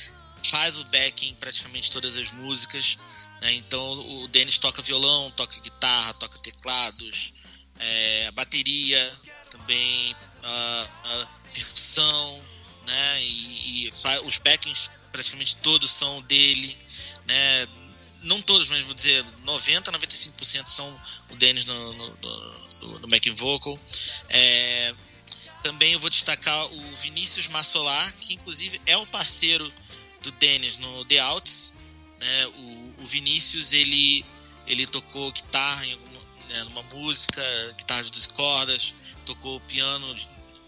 [0.50, 2.96] faz o backing em praticamente todas as músicas.
[3.40, 3.52] Né?
[3.54, 7.32] Então o Denis toca violão, toca guitarra, toca teclados,
[7.78, 9.12] é, bateria
[9.50, 12.44] também, uh, percussão,
[12.86, 13.22] né?
[13.22, 13.90] E, e
[14.24, 16.76] os backings praticamente todos são dele,
[17.26, 17.68] né?
[18.22, 23.34] Não todos, mas vou dizer 90, 95% são o Denis no, no, no, no backing
[23.34, 23.78] vocal.
[24.28, 24.94] É,
[25.62, 29.72] também eu vou destacar o Vinícius Massolar, que inclusive é o parceiro
[30.26, 31.74] do Dennis no The Outs.
[32.20, 32.46] Né?
[32.46, 34.24] O, o, Vinícius ele,
[34.66, 37.42] ele tocou guitarra em alguma, né, numa música,
[37.78, 40.14] guitarra de 12 cordas, tocou piano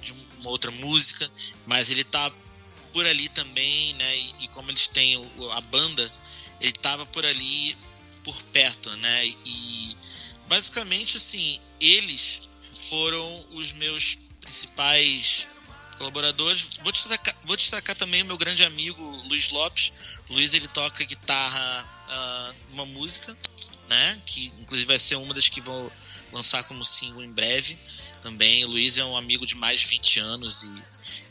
[0.00, 1.30] de, uma outra música,
[1.66, 2.32] mas ele tá
[2.92, 4.18] por ali também, né?
[4.18, 6.12] E, e como eles têm o, a banda,
[6.60, 7.76] ele tava por ali
[8.22, 9.26] por perto, né?
[9.44, 9.96] E
[10.48, 15.46] basicamente assim, eles foram os meus principais
[15.98, 16.68] colaboradores.
[16.82, 19.92] Vou destacar, vou destacar também o meu grande amigo Luiz Lopes.
[20.28, 23.36] O Luiz ele toca guitarra uh, uma música,
[23.88, 24.20] né?
[24.24, 25.90] Que inclusive vai ser uma das que vão
[26.32, 27.76] lançar como single em breve
[28.22, 28.64] também.
[28.64, 30.82] O Luiz é um amigo de mais de 20 anos e,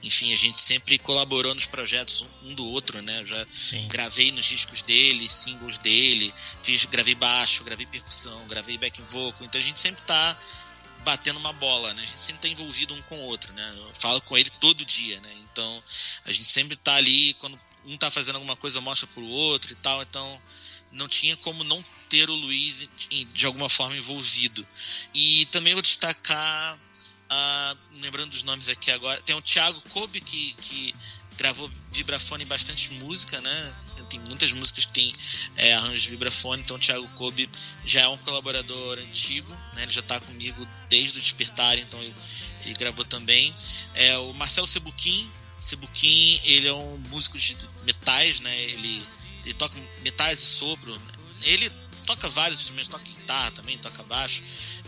[0.03, 3.21] enfim, a gente sempre colaborou nos projetos um do outro, né?
[3.21, 3.87] Eu já Sim.
[3.89, 9.59] gravei nos discos dele, singles dele, fiz, gravei baixo, gravei percussão, gravei back vocal, então
[9.59, 10.37] a gente sempre tá
[11.07, 12.03] batendo uma bola, né?
[12.03, 13.73] A gente sempre tá envolvido um com o outro, né?
[13.77, 15.33] Eu falo com ele todo dia, né?
[15.49, 15.83] Então,
[16.25, 19.75] a gente sempre tá ali, quando um tá fazendo alguma coisa, mostra pro outro e
[19.77, 20.41] tal, então
[20.91, 22.89] não tinha como não ter o Luiz
[23.33, 24.65] de alguma forma envolvido.
[25.13, 30.55] E também vou destacar, uh, lembrando dos nomes aqui agora, tem o Thiago Kobe, que,
[30.55, 30.93] que
[31.37, 33.75] gravou vibrafone em bastante música, né?
[34.09, 35.11] Tem muitas músicas que tem
[35.57, 37.49] é, arranjos de vibrafone, então o Thiago Kobe
[37.85, 39.83] já é um colaborador antigo, né?
[39.83, 42.15] Ele já está comigo desde o Despertar, então ele,
[42.63, 43.53] ele gravou também.
[43.93, 48.55] É, o Marcelo Sebuquim, Sebuquim, ele é um músico de metais, né?
[48.61, 49.03] Ele,
[49.43, 50.93] ele toca metais e sopro.
[50.93, 51.13] Né?
[51.43, 51.69] Ele
[52.05, 54.41] toca vários instrumentos, toca guitarra também, toca baixo.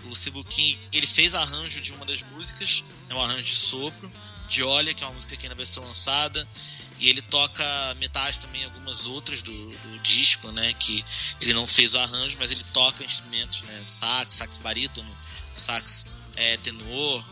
[0.05, 4.11] O Sebuquim, ele fez arranjo de uma das músicas, é um arranjo de sopro,
[4.47, 6.47] de Olha, que é uma música que ainda vai ser lançada.
[6.99, 7.63] E ele toca
[7.95, 10.73] metais também, algumas outras do, do disco, né?
[10.73, 11.03] Que
[11.39, 13.81] ele não fez o arranjo, mas ele toca instrumentos, né?
[13.85, 15.17] Sax, sax barítono,
[15.53, 17.23] sax é, tenor.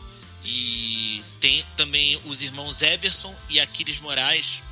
[0.44, 4.62] E tem também os irmãos Everson e Aquiles Moraes,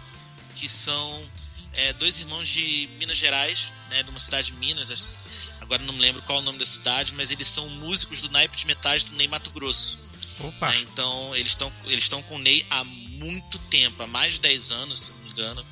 [0.54, 1.30] que são
[1.76, 5.12] é, dois irmãos de Minas Gerais, né, de uma cidade de Minas,
[5.60, 8.30] agora não me lembro qual é o nome da cidade, mas eles são músicos do
[8.30, 10.08] naipe de metais do Ney Mato Grosso.
[10.40, 10.70] Opa.
[10.70, 12.84] Né, então eles estão eles estão com o Ney há
[13.18, 15.66] muito tempo, há mais de 10 anos, se não me engano,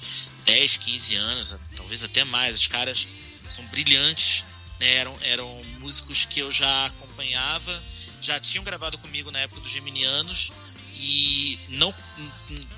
[0.45, 2.61] 10, 15 anos, talvez até mais.
[2.61, 3.09] Os caras
[3.49, 4.45] são brilhantes,
[4.81, 7.83] né, eram, eram músicos que eu já acompanhava,
[8.21, 10.51] já tinham gravado comigo na época dos Geminianos
[10.97, 11.93] e não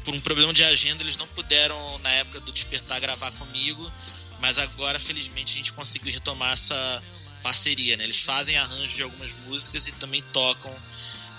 [0.05, 3.92] por um problema de agenda eles não puderam na época do despertar gravar comigo
[4.40, 7.02] mas agora, felizmente, a gente conseguiu retomar essa
[7.42, 8.05] parceria, né?
[8.05, 10.74] Eles fazem arranjos de algumas músicas e também tocam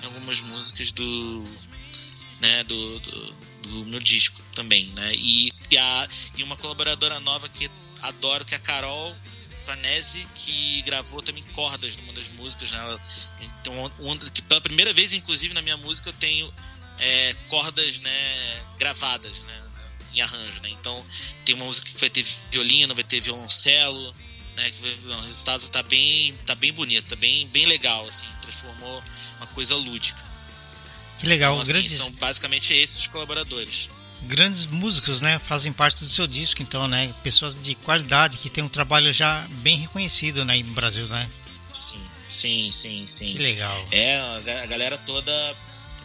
[0.03, 1.47] algumas músicas do,
[2.39, 5.15] né, do, do, do meu disco também, né?
[5.15, 7.69] E, e, a, e uma colaboradora nova que
[8.01, 9.15] adoro, que é a Carol
[9.65, 12.99] Panese, que gravou também cordas numa das músicas, né?
[13.41, 16.53] Então, um, que pela primeira vez, inclusive, na minha música, eu tenho
[16.99, 19.67] é, cordas né, gravadas, né?
[20.17, 20.69] em arranjo, né?
[20.69, 21.05] Então
[21.45, 24.15] tem uma música que vai ter violino, vai ter violoncelo,
[24.55, 24.71] né?
[24.71, 29.03] Que o resultado tá bem, tá bem bonito, tá bem, bem legal, assim, transformou
[29.37, 30.21] uma coisa lúdica.
[31.19, 31.93] Que legal, então, assim, grandes...
[31.93, 33.89] são basicamente esses os colaboradores.
[34.23, 38.63] Grandes músicos, né, fazem parte do seu disco, então, né, pessoas de qualidade que tem
[38.63, 41.29] um trabalho já bem reconhecido, né, no Brasil, né?
[41.71, 43.33] Sim, sim, sim, sim.
[43.33, 43.87] Que legal.
[43.91, 44.17] É,
[44.63, 45.55] a galera toda,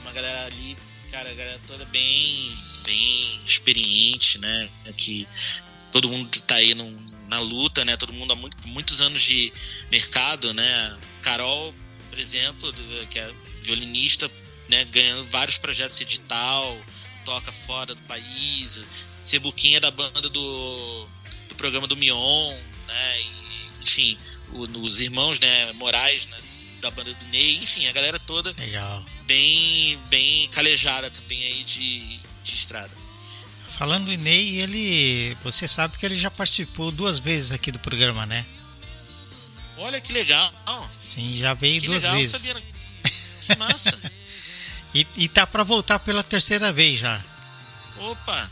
[0.03, 0.77] uma galera ali
[1.12, 2.51] cara, a galera toda bem,
[2.87, 4.68] bem experiente, né?
[4.96, 5.29] Que
[5.92, 6.90] todo mundo que tá aí no,
[7.29, 7.96] na luta, né?
[7.98, 9.53] Todo mundo há muito, muitos anos de
[9.90, 10.98] mercado, né?
[11.20, 11.72] Carol,
[12.09, 12.72] por exemplo,
[13.11, 13.31] que é
[13.62, 14.29] violinista,
[14.68, 14.85] né?
[14.87, 16.81] Ganhando vários projetos edital,
[17.25, 18.81] toca fora do país.
[19.22, 21.09] Cebuquinha é da banda do,
[21.48, 23.20] do programa do Mion, né?
[23.20, 24.18] E, enfim,
[24.53, 25.72] o, os irmãos, né?
[25.75, 26.38] Moraes, né?
[26.83, 29.05] da banda do Ney, enfim, a galera toda Legal.
[29.25, 32.90] bem bem calejada também aí de, de estrada.
[33.79, 35.37] Falando em Ney, ele.
[35.44, 38.44] Você sabe que ele já participou duas vezes aqui do programa, né?
[39.79, 40.53] Olha que legal.
[41.01, 42.33] Sim, já veio que duas legal, vezes.
[42.33, 42.55] Sabia.
[43.42, 44.12] Que massa.
[44.94, 47.20] e, e tá para voltar pela terceira vez já.
[47.98, 48.50] Opa!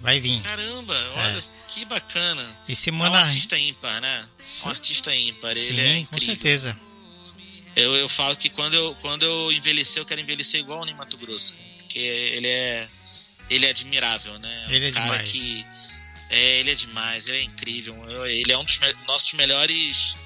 [0.00, 0.42] Vai vir.
[0.42, 1.42] Caramba, olha é.
[1.68, 2.56] que bacana.
[2.68, 3.16] E semana.
[3.16, 4.28] É um artista ímpar, né?
[4.64, 5.56] Um artista ímpar.
[5.56, 6.06] Sim, ele é incrível.
[6.08, 6.80] com certeza.
[7.76, 11.16] Eu, eu falo que quando eu, quando eu envelhecer, eu quero envelhecer igual o Mato
[11.16, 11.54] Grosso.
[11.78, 12.88] Porque ele é.
[13.48, 14.66] Ele é admirável, né?
[14.70, 15.30] Ele é um cara demais.
[15.30, 15.64] que.
[16.30, 18.26] É, ele é demais, ele é incrível.
[18.26, 20.16] Ele é um dos me nossos melhores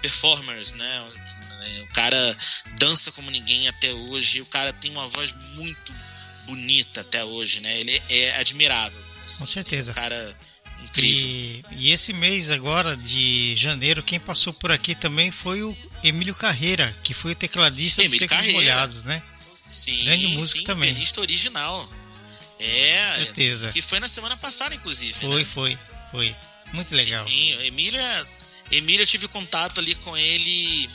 [0.00, 1.12] performers, né?
[1.82, 2.38] O cara
[2.78, 4.40] dança como ninguém até hoje.
[4.40, 5.92] O cara tem uma voz muito
[6.46, 7.80] bonita até hoje, né?
[7.80, 9.02] Ele é admirável.
[9.24, 9.92] Assim, Com certeza.
[9.92, 10.36] Um cara
[10.82, 11.26] incrível.
[11.26, 16.34] E, e, esse mês agora de janeiro, quem passou por aqui também foi o Emílio
[16.34, 19.22] Carreira, que foi o tecladista Emílio dos Secos Molhados, né?
[19.54, 20.90] Sim, Grande músico sim, também.
[20.90, 21.90] pianista original.
[22.58, 23.72] É, Com certeza.
[23.72, 25.14] que foi na semana passada, inclusive.
[25.14, 25.48] Foi, né?
[25.52, 25.78] foi,
[26.10, 26.36] foi.
[26.72, 27.26] Muito legal.
[27.26, 28.26] Sim, Emílio, é,
[28.72, 30.88] Emílio eu tive contato ali com ele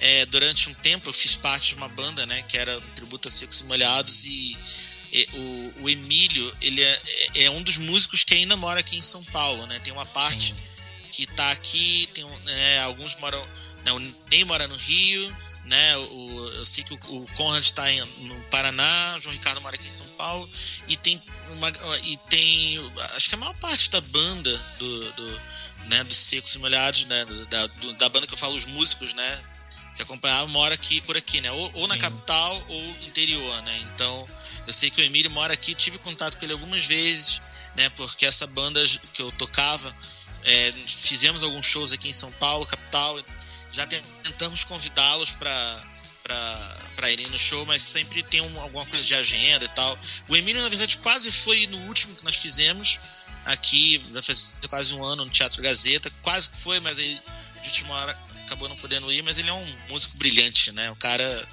[0.00, 1.08] é, durante um tempo.
[1.08, 4.56] Eu fiz parte de uma banda, né, que era Tributa Secos e Molhados e,
[5.12, 5.28] e
[5.78, 7.02] o, o, Emílio, ele é,
[7.34, 9.78] é, um dos músicos que ainda mora aqui em São Paulo, né?
[9.80, 10.82] Tem uma parte sim.
[11.12, 13.46] que tá aqui, tem é, alguns moram,
[13.84, 13.98] né, o
[14.30, 15.36] Ney mora no Rio,
[15.66, 15.96] né?
[15.96, 17.84] O, eu sei que o, o Conrad está
[18.18, 20.48] no Paraná, o João Ricardo mora aqui em São Paulo
[20.88, 21.20] e tem
[21.52, 21.70] uma
[22.04, 22.78] e tem
[23.14, 25.40] acho que a maior parte da banda do, do
[25.88, 28.26] né, dos Secos e Molhados, né, da, do, da banda
[28.68, 29.44] músicos, né?
[30.00, 31.52] Que acompanhavam mora aqui por aqui, né?
[31.52, 33.78] Ou, ou na capital ou interior, né?
[33.92, 34.26] Então,
[34.66, 37.42] eu sei que o Emílio mora aqui, tive contato com ele algumas vezes,
[37.76, 37.86] né?
[37.90, 38.82] Porque essa banda
[39.12, 39.94] que eu tocava,
[40.42, 43.20] é, fizemos alguns shows aqui em São Paulo, capital.
[43.70, 45.86] Já tentamos convidá-los para
[46.96, 49.98] para irem no show, mas sempre tem um, alguma coisa de agenda e tal.
[50.28, 53.00] O Emílio, na verdade, quase foi no último que nós fizemos
[53.44, 56.10] aqui, vai fazer quase um ano no Teatro Gazeta.
[56.22, 57.20] Quase que foi, mas aí
[57.62, 59.22] de última hora acabou não podendo ir.
[59.22, 60.90] Mas ele é um músico brilhante, né?
[60.90, 61.48] O cara,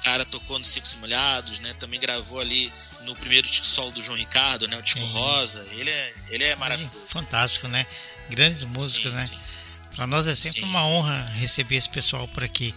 [0.00, 1.74] o cara tocou no Cicos Molhados, né?
[1.74, 2.72] Também gravou ali
[3.06, 4.76] no primeiro disco solo do João Ricardo, né?
[4.78, 5.12] O Tico sim.
[5.12, 5.66] Rosa.
[5.72, 7.06] Ele é, ele é maravilhoso.
[7.10, 7.86] Fantástico, né?
[8.30, 9.44] Grandes músicos, sim, né?
[9.96, 10.66] Para nós é sempre sim.
[10.66, 12.74] uma honra receber esse pessoal por aqui.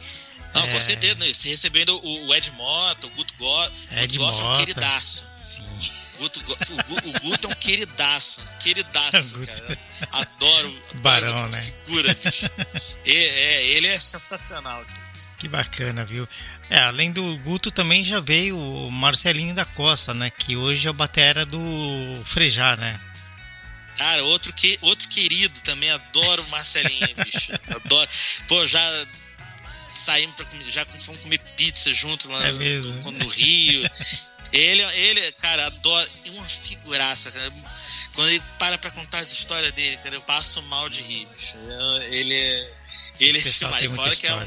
[0.54, 0.68] Não, é...
[0.74, 1.16] com certeza.
[1.16, 1.32] Né?
[1.32, 3.72] Você recebendo o, Ed Mota, o Guto Goff.
[3.92, 5.26] Ed Guto Goff é um queridaço.
[5.38, 6.01] Sim.
[6.22, 8.48] Guto, o, o Guto é um queridaço.
[8.60, 9.80] Queridaço, cara.
[10.12, 10.84] Adoro.
[10.96, 11.62] Barão, adoro né?
[11.62, 12.46] Figura, bicho.
[13.06, 14.86] é, ele é sensacional.
[15.40, 16.30] Que bacana, viu?
[16.70, 20.30] É, além do Guto também já veio o Marcelinho da Costa, né?
[20.30, 21.60] Que hoje é o batera do
[22.24, 23.02] Frejar, né?
[23.98, 27.52] Cara, outro, que, outro querido também, adoro o Marcelinho, bicho.
[27.76, 28.10] Adoro.
[28.48, 29.08] Pô, já
[29.96, 33.90] saímos pra comer, já fomos comer pizza junto lá é no, no, Rio.
[34.54, 36.10] Ele, ele, cara, adora.
[36.26, 37.54] É uma figuraça, cara.
[38.14, 41.28] Quando ele para pra contar as histórias dele, cara, eu passo mal de rir.
[42.10, 42.74] Ele é.
[43.20, 43.92] Ele é demais.
[43.92, 44.46] Fora que é um,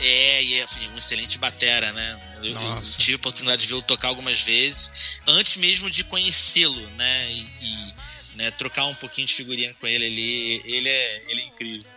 [0.00, 2.20] é, e é um excelente batera, né?
[2.42, 4.90] Eu, eu, tive a oportunidade de vê-lo tocar algumas vezes,
[5.26, 7.30] antes mesmo de conhecê-lo, né?
[7.30, 7.94] E, e
[8.34, 10.62] né, trocar um pouquinho de figurinha com ele ali.
[10.64, 11.90] Ele é, ele é incrível.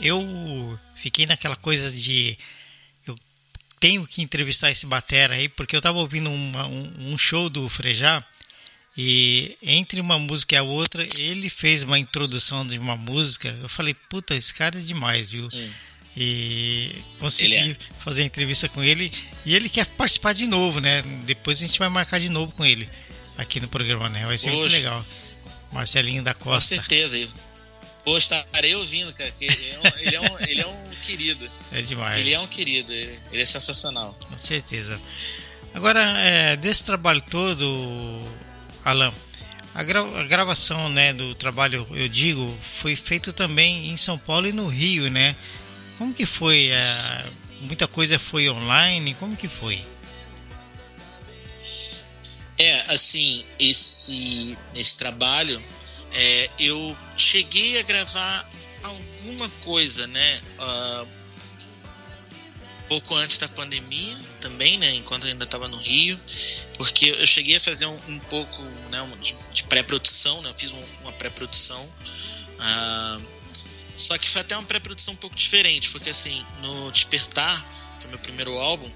[0.00, 2.36] Eu fiquei naquela coisa de
[3.80, 7.68] tenho que entrevistar esse batera aí, porque eu tava ouvindo uma, um, um, show do
[7.68, 8.24] Frejá
[8.96, 13.56] e entre uma música e a outra, ele fez uma introdução de uma música.
[13.60, 15.48] Eu falei, puta, esse cara é demais, viu?
[15.48, 15.70] Sim.
[16.16, 17.76] E consegui é.
[18.02, 19.12] fazer entrevista com ele.
[19.46, 21.02] E ele quer participar de novo, né?
[21.24, 22.88] Depois a gente vai marcar de novo com ele
[23.36, 24.26] aqui no programa, né?
[24.26, 25.04] Vai ser muito legal.
[25.70, 26.74] Marcelinho da Costa.
[26.74, 27.28] Com certeza.
[28.04, 29.32] Pô, estarei ouvindo, cara.
[29.40, 31.50] Ele é, um, ele, é um, ele é um querido.
[31.72, 32.20] É demais.
[32.20, 34.16] Ele é um querido, ele, ele é sensacional.
[34.28, 35.00] Com certeza.
[35.74, 38.22] Agora, é, desse trabalho todo,
[38.84, 39.12] Alan,
[39.74, 44.46] a, gra a, gravação né, do trabalho, eu digo, foi feito também em São Paulo
[44.46, 45.36] e no Rio, né?
[45.96, 46.70] Como que foi?
[46.70, 47.24] É,
[47.60, 49.14] muita coisa foi online?
[49.14, 49.84] Como que foi?
[52.58, 55.62] É, assim, esse, esse trabalho
[56.12, 58.50] é, eu cheguei a gravar
[59.28, 60.40] alguma coisa, né?
[60.58, 61.08] Uh,
[62.88, 64.94] pouco antes da pandemia também, né?
[64.94, 66.18] Enquanto eu ainda estava no Rio,
[66.76, 70.50] porque eu cheguei a fazer um, um pouco né, de, de pré-produção, né?
[70.50, 71.84] Eu fiz um, uma pré-produção.
[71.84, 73.22] Uh,
[73.94, 77.64] só que foi até uma pré-produção um pouco diferente, porque assim, no Despertar,
[77.98, 78.90] que é o meu primeiro álbum,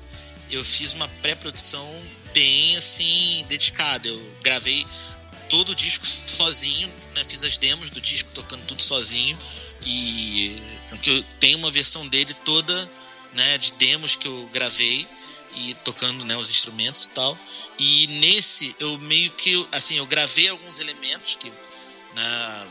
[0.51, 1.87] eu fiz uma pré-produção
[2.33, 4.09] bem assim, dedicada.
[4.09, 4.87] Eu gravei
[5.49, 7.25] todo o disco sozinho, né?
[7.25, 9.37] Fiz as demos do disco tocando tudo sozinho
[9.85, 12.91] e então, que eu tenho uma versão dele toda,
[13.33, 15.07] né, de demos que eu gravei
[15.55, 17.39] e tocando, né, os instrumentos e tal.
[17.79, 21.51] E nesse eu meio que assim, eu gravei alguns elementos que
[22.15, 22.67] né,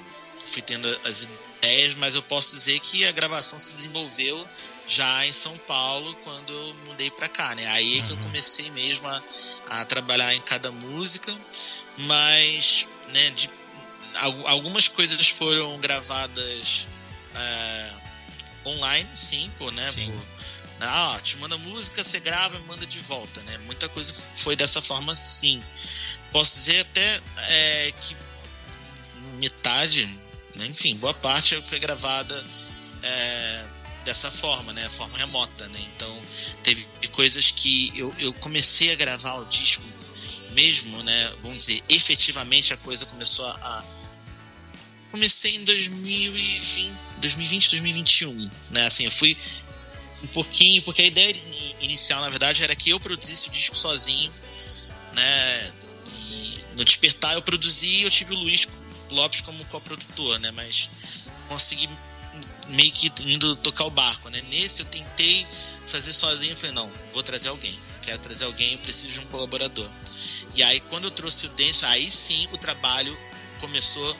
[0.46, 4.48] fui tendo as ideias, mas eu posso dizer que a gravação se desenvolveu
[4.88, 7.66] já em São Paulo quando eu mudei para cá, né?
[7.68, 8.08] Aí uhum.
[8.08, 8.24] que eu uhum.
[8.24, 9.24] comecei mesmo a,
[9.68, 11.36] a trabalhar em cada música
[11.98, 13.50] mas né, de,
[14.46, 16.88] algumas coisas foram gravadas
[17.36, 17.92] é,
[18.66, 19.90] online, sim, pô, né?
[19.92, 20.14] Sim.
[20.80, 23.58] Ah, te manda música, você grava e manda de volta, né?
[23.60, 25.64] Muita coisa foi dessa forma, sim.
[26.32, 28.18] Posso dizer até é, que
[29.38, 30.06] metade,
[30.56, 32.44] né, enfim, boa parte foi gravada
[33.04, 33.68] é,
[34.04, 34.90] dessa forma, né?
[34.90, 35.80] Forma remota, né?
[35.96, 36.20] Então,
[36.64, 39.84] teve coisas que eu, eu comecei a gravar o disco
[40.52, 43.84] mesmo, né, vamos dizer, efetivamente a coisa começou a.
[45.12, 48.86] Comecei em 2020, 2020, 2021, né?
[48.86, 49.38] Assim, eu fui
[50.24, 51.36] um pouquinho, porque a ideia
[51.82, 54.32] inicial, na verdade, era que eu produzisse o disco sozinho,
[55.14, 55.74] né?
[56.30, 58.68] E no Despertar eu produzi e eu tive o Luiz
[59.10, 60.52] Lopes como coprodutor, né?
[60.52, 60.90] Mas
[61.50, 61.90] consegui
[62.70, 64.42] meio que indo tocar o barco, né?
[64.50, 65.46] Nesse eu tentei
[65.86, 67.78] fazer sozinho, falei, não, vou trazer alguém.
[68.02, 69.90] Quero trazer alguém, eu preciso de um colaborador.
[70.56, 73.16] E aí, quando eu trouxe o Dance, aí sim o trabalho
[73.60, 74.18] começou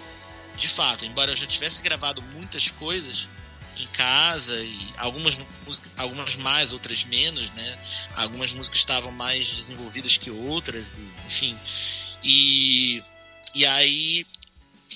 [0.58, 1.06] de fato.
[1.06, 3.28] Embora eu já tivesse gravado muitas coisas
[3.78, 7.80] em casa, e algumas músicas, algumas mais, outras menos, né?
[8.16, 11.58] Algumas músicas estavam mais desenvolvidas que outras, e, enfim.
[12.24, 13.04] E,
[13.56, 14.26] e aí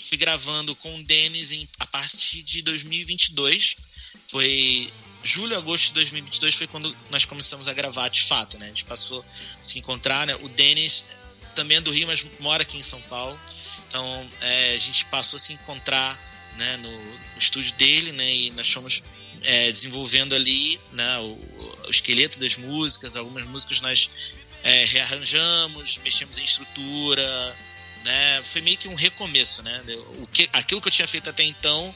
[0.08, 3.78] fui gravando com o Denis em, a partir de 2022,
[4.28, 4.92] foi
[5.24, 8.66] julho, agosto de 2022 foi quando nós começamos a gravar de fato, né?
[8.66, 9.26] A gente passou
[9.60, 10.36] a se encontrar, né?
[10.36, 11.06] O Denis
[11.56, 13.40] também é do Rio, mas mora aqui em São Paulo.
[13.96, 16.20] Então é, a gente passou a se encontrar
[16.58, 18.36] né, no, no estúdio dele, né?
[18.36, 19.02] E nós fomos
[19.42, 21.32] é, desenvolvendo ali né, o,
[21.86, 23.16] o, esqueleto das músicas.
[23.16, 24.10] Algumas músicas nós
[24.64, 27.56] é, rearranjamos, mexemos em estrutura,
[28.04, 28.44] né?
[28.44, 29.82] Foi meio que um recomeço, né?
[30.18, 31.96] O que, aquilo que eu tinha feito até então,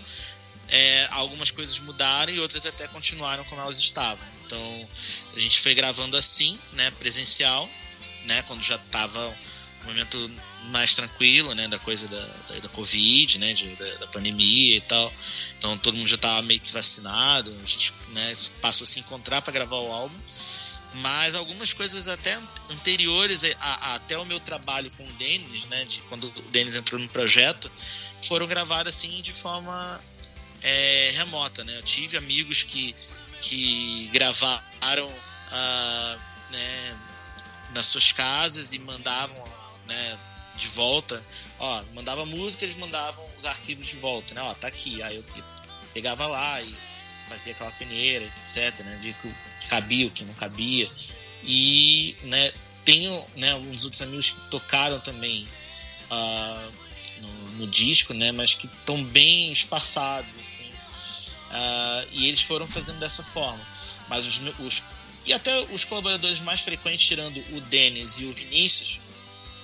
[0.70, 4.26] é, algumas coisas mudaram e outras até continuaram como elas estavam.
[4.46, 4.90] Então
[5.36, 6.92] a gente foi gravando assim, né?
[6.92, 7.70] Presencial,
[8.24, 8.42] né?
[8.44, 9.38] Quando já estava
[9.84, 10.32] um momento
[10.66, 14.82] mais tranquilo, né, da coisa da, da, da Covid, né, de, da, da, pandemia e
[14.82, 15.14] tal.
[15.58, 19.42] Então todo mundo já estava meio que vacinado, a gente né, passou a se encontrar
[19.42, 20.20] para gravar o álbum.
[20.96, 22.36] Mas algumas coisas até
[22.72, 26.76] anteriores a, a, até o meu trabalho com o Denis, né, de quando o Denis
[26.76, 27.72] entrou no projeto,
[28.24, 30.02] foram gravadas assim de forma
[30.62, 31.78] é, remota, né.
[31.78, 32.96] Eu tive amigos que,
[33.42, 35.14] que gravaram
[35.52, 36.18] ah,
[36.52, 36.98] né,
[37.74, 39.44] nas suas casas e mandavam
[39.88, 40.20] né,
[40.60, 41.24] de volta,
[41.58, 44.42] ó, mandava música, eles mandavam os arquivos de volta, né?
[44.42, 45.02] Ó, tá aqui.
[45.02, 45.24] Aí eu
[45.94, 46.76] pegava lá e
[47.28, 49.00] fazia aquela peneira, etc, né?
[49.02, 50.92] De que cabia, o que não cabia.
[51.44, 52.52] E, né,
[52.84, 55.48] tenho, né, alguns outros amigos que tocaram também
[56.12, 56.72] uh,
[57.22, 58.32] no, no, disco, né?
[58.34, 60.70] Mas que estão bem espaçados, assim.
[61.50, 63.66] Uh, e eles foram fazendo dessa forma.
[64.10, 64.84] Mas os, os
[65.26, 69.00] e até os colaboradores mais frequentes, tirando o Denis e o Vinícius,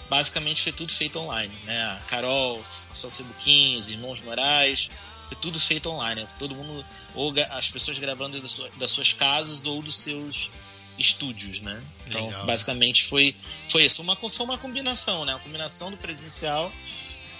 [0.09, 1.81] basicamente foi tudo feito online, né?
[1.83, 3.33] A Carol, a Salcedo
[3.77, 4.89] os Irmãos Moraes,
[5.27, 6.27] foi tudo feito online, né?
[6.37, 10.51] todo mundo, ou as pessoas gravando das suas casas ou dos seus
[10.97, 11.83] estúdios, né?
[12.07, 12.45] Então, Legal.
[12.45, 13.35] basicamente foi
[13.67, 15.33] foi isso, uma foi uma combinação, né?
[15.33, 16.71] Uma combinação do presencial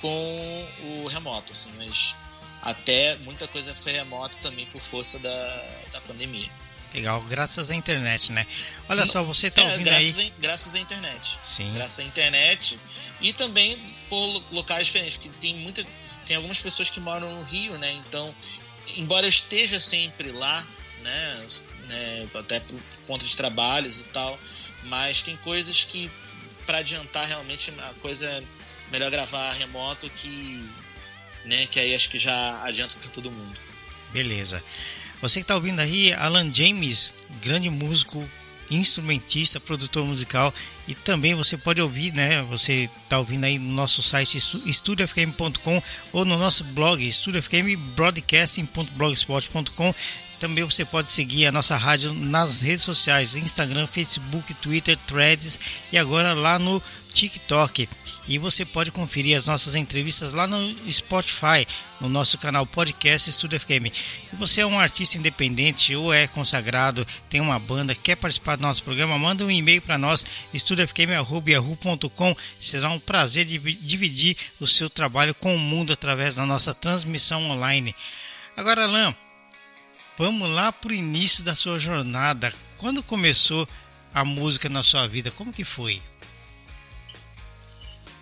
[0.01, 2.15] com o remoto, assim, mas
[2.61, 6.49] até muita coisa foi remoto também por força da, da pandemia.
[6.95, 8.47] Legal, graças à internet, né?
[8.87, 10.33] Olha só, você tá é, ouvindo graças aí.
[10.35, 11.39] A, graças à internet.
[11.43, 11.73] Sim.
[11.73, 12.79] Graças à internet
[13.19, 13.77] e também
[14.07, 15.85] por locais diferentes, porque tem muita.
[16.25, 17.91] Tem algumas pessoas que moram no Rio, né?
[18.07, 18.33] Então,
[18.95, 20.65] embora eu esteja sempre lá,
[21.03, 21.45] né?
[21.87, 24.39] né até por conta de trabalhos e tal,
[24.85, 26.09] mas tem coisas que,
[26.65, 28.43] para adiantar realmente, a coisa é
[28.89, 30.67] melhor gravar remoto que.
[31.43, 33.59] Né, que aí acho que já adianta para todo mundo.
[34.11, 34.63] Beleza.
[35.21, 38.27] Você que está ouvindo aí, Alan James, grande músico,
[38.69, 40.53] instrumentista, produtor musical
[40.87, 42.41] e também você pode ouvir, né?
[42.43, 49.95] Você está ouvindo aí no nosso site estudiofm.com ou no nosso blog estudiofmbroadcasting.blogspot.com
[50.39, 55.59] também você pode seguir a nossa rádio nas redes sociais, Instagram, Facebook, Twitter, Threads
[55.91, 56.81] e agora lá no
[57.13, 57.87] TikTok.
[58.27, 61.67] E você pode conferir as nossas entrevistas lá no Spotify,
[62.01, 63.93] no nosso canal Podcast Estúdio FM.
[64.33, 68.63] E você é um artista independente ou é consagrado, tem uma banda, quer participar do
[68.63, 72.35] nosso programa, manda um e-mail para nós, estudiofm.com.
[72.59, 77.95] Será um prazer dividir o seu trabalho com o mundo através da nossa transmissão online.
[78.57, 79.15] Agora, Alain,
[80.17, 82.53] vamos lá para o início da sua jornada.
[82.77, 83.67] Quando começou
[84.13, 85.31] a música na sua vida?
[85.31, 86.01] Como que foi?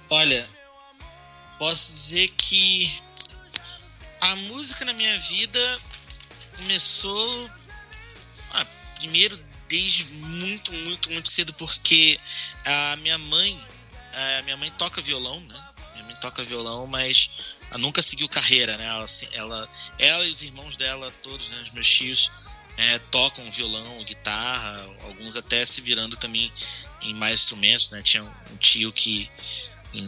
[0.10, 0.50] Olha,
[1.58, 2.92] posso dizer que
[4.22, 5.80] a música na minha vida
[6.58, 7.50] começou
[8.54, 8.66] ah,
[8.96, 12.20] primeiro desde muito, muito, muito cedo, porque
[12.64, 13.60] a minha mãe,
[14.40, 15.68] a minha mãe toca violão, né?
[15.94, 17.36] Minha mãe toca violão, mas
[17.74, 18.86] ela nunca seguiu carreira, né?
[18.86, 22.32] Ela, ela, ela e os irmãos dela, todos, né, os meus tios,
[22.78, 26.52] é, tocam violão, guitarra, alguns até se virando também
[27.02, 28.02] em mais instrumentos, né?
[28.04, 29.30] Tinha um tio que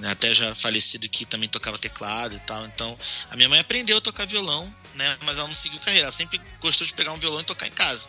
[0.08, 2.66] até já falecido que também tocava teclado e tal.
[2.68, 2.98] Então,
[3.30, 5.18] a minha mãe aprendeu a tocar violão, né?
[5.24, 6.06] Mas ela não seguiu carreira.
[6.06, 8.08] Ela sempre gostou de pegar um violão e tocar em casa.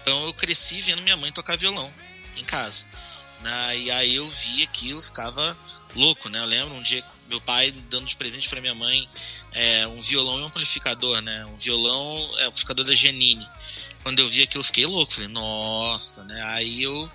[0.00, 1.92] Então, eu cresci vendo minha mãe tocar violão
[2.36, 2.84] em casa.
[3.40, 3.78] Né?
[3.78, 5.56] E aí eu vi aquilo, ficava
[5.94, 6.40] louco, né?
[6.40, 9.08] Eu lembro um dia meu pai dando de presente para minha mãe
[9.52, 11.44] é, um violão e um amplificador, né?
[11.46, 13.46] Um violão, é, amplificador da Genini.
[14.02, 15.12] Quando eu vi aquilo, fiquei louco.
[15.12, 16.42] Falei, nossa, né?
[16.48, 17.10] Aí eu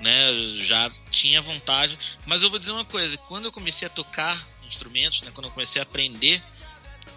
[0.00, 0.56] né?
[0.58, 1.98] já tinha vontade.
[2.24, 5.30] Mas eu vou dizer uma coisa: quando eu comecei a tocar instrumentos, né?
[5.34, 6.42] Quando eu comecei a aprender,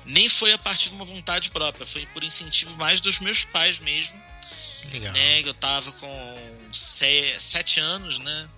[0.06, 3.80] nem foi a partir de uma vontade própria, foi por incentivo mais dos meus pais
[3.80, 4.16] mesmo.
[4.92, 5.14] Legal.
[5.14, 5.42] Né?
[5.42, 8.50] Eu tava com sete anos, né?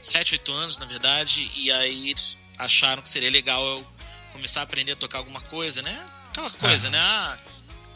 [0.00, 3.86] Sete, oito anos, na verdade, e aí eles acharam que seria legal eu
[4.32, 6.06] começar a aprender a tocar alguma coisa, né?
[6.26, 6.90] Aquela coisa, ah.
[6.90, 6.98] né?
[7.00, 7.38] Ah,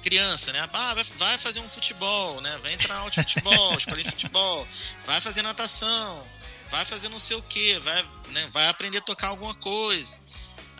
[0.02, 0.68] criança, né?
[0.72, 2.58] Ah, vai, vai fazer um futebol, né?
[2.62, 4.66] Vai entrar no futebol, escolinha de futebol,
[5.04, 6.26] vai fazer natação,
[6.70, 8.48] vai fazer não sei o que, vai, né?
[8.52, 10.18] vai aprender a tocar alguma coisa.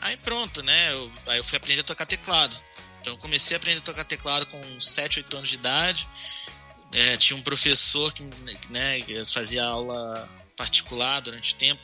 [0.01, 0.93] Aí pronto, né?
[0.93, 2.57] Eu, aí eu fui aprender a tocar teclado.
[3.01, 6.09] Então eu comecei a aprender a tocar teclado com 7, 8 anos de idade.
[6.93, 8.23] É, tinha um professor que
[8.71, 10.29] né, fazia aula
[10.59, 11.81] particular durante o tempo.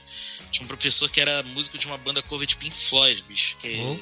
[0.51, 3.57] Tinha um professor que era músico de uma banda cover de Pink Floyd, bicho.
[3.59, 3.99] Que, oh.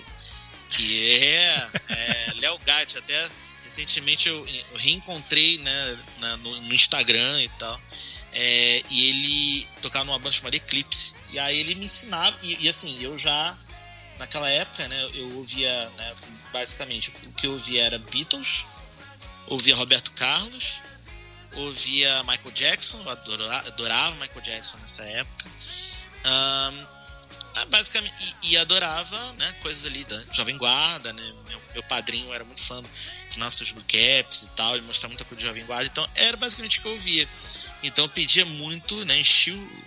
[0.70, 2.96] que é, é Léo Gatti.
[2.96, 3.30] Até
[3.62, 7.80] recentemente eu, eu reencontrei né, na, no, no, Instagram e tal.
[8.32, 11.14] É, e ele tocava numa banda chamada Eclipse.
[11.30, 12.36] E aí ele me ensinava.
[12.42, 13.56] E, e assim, eu já.
[14.18, 15.90] Naquela época, né, eu ouvia.
[15.98, 16.14] Né,
[16.50, 18.64] basicamente, o que eu ouvia era Beatles,
[19.48, 20.80] ouvia Roberto Carlos
[21.54, 25.50] ouvia Michael Jackson, eu adorava, adorava Michael Jackson nessa época.
[26.24, 31.32] Um, basicamente, e, e, adorava né, coisas ali da Jovem Guarda, né?
[31.48, 32.82] Meu, meu padrinho era muito fã
[33.30, 36.78] de nossos Caps e tal, ele mostrava muita coisa de Jovem Guarda, então era basicamente
[36.78, 37.28] o que eu ouvia.
[37.82, 39.82] Então eu pedia muito, né, enchi o,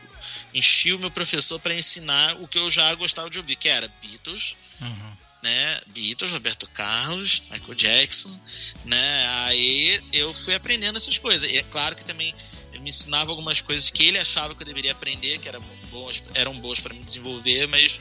[0.54, 3.88] enchi o meu professor para ensinar o que eu já gostava de ouvir, que era
[4.02, 5.82] Beatles, uhum né?
[5.88, 8.40] Beatles, Roberto Carlos, Michael Jackson,
[8.84, 9.28] né?
[9.44, 11.48] Aí eu fui aprendendo essas coisas.
[11.48, 12.34] E é claro que também
[12.82, 16.60] me ensinava algumas coisas que ele achava que eu deveria aprender, que eram boas, eram
[16.60, 18.00] boas para me desenvolver, mas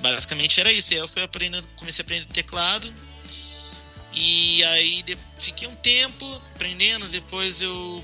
[0.00, 0.94] basicamente era isso.
[0.94, 2.92] E aí eu fui aprendendo, comecei a aprender teclado.
[4.14, 5.04] E aí
[5.38, 8.02] fiquei um tempo aprendendo, depois eu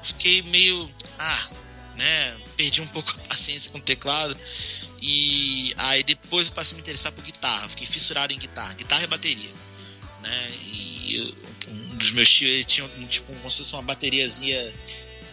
[0.00, 0.88] fiquei meio,
[1.18, 1.50] ah,
[1.96, 4.36] né, perdi um pouco a paciência com o teclado.
[5.02, 9.04] E aí depois eu passei a me interessar por guitarra, fiquei fissurado em guitarra, guitarra
[9.04, 9.50] e bateria.
[10.22, 10.50] Né?
[10.62, 11.34] E
[11.68, 14.72] um dos meus tios ele tinha tipo, como se fosse uma bateriazinha,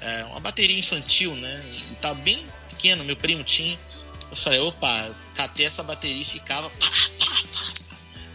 [0.01, 1.63] é, uma bateria infantil, né?
[1.71, 3.77] E tá bem pequeno, meu primo tinha.
[4.29, 6.89] Eu falei, opa, catei essa bateria e ficava pá,
[7.19, 7.73] pá, pá,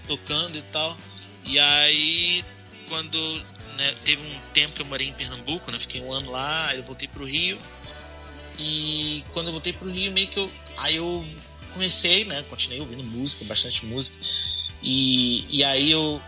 [0.08, 0.96] tocando e tal.
[1.44, 2.44] E aí,
[2.88, 3.18] quando
[3.76, 5.78] né, teve um tempo que eu morei em Pernambuco, né?
[5.78, 7.58] Fiquei um ano lá, eu voltei pro Rio.
[8.58, 10.50] E quando eu voltei pro Rio, meio que eu.
[10.78, 11.26] Aí eu
[11.72, 12.42] comecei, né?
[12.48, 14.18] Continuei ouvindo música, bastante música.
[14.82, 16.20] E, e aí eu.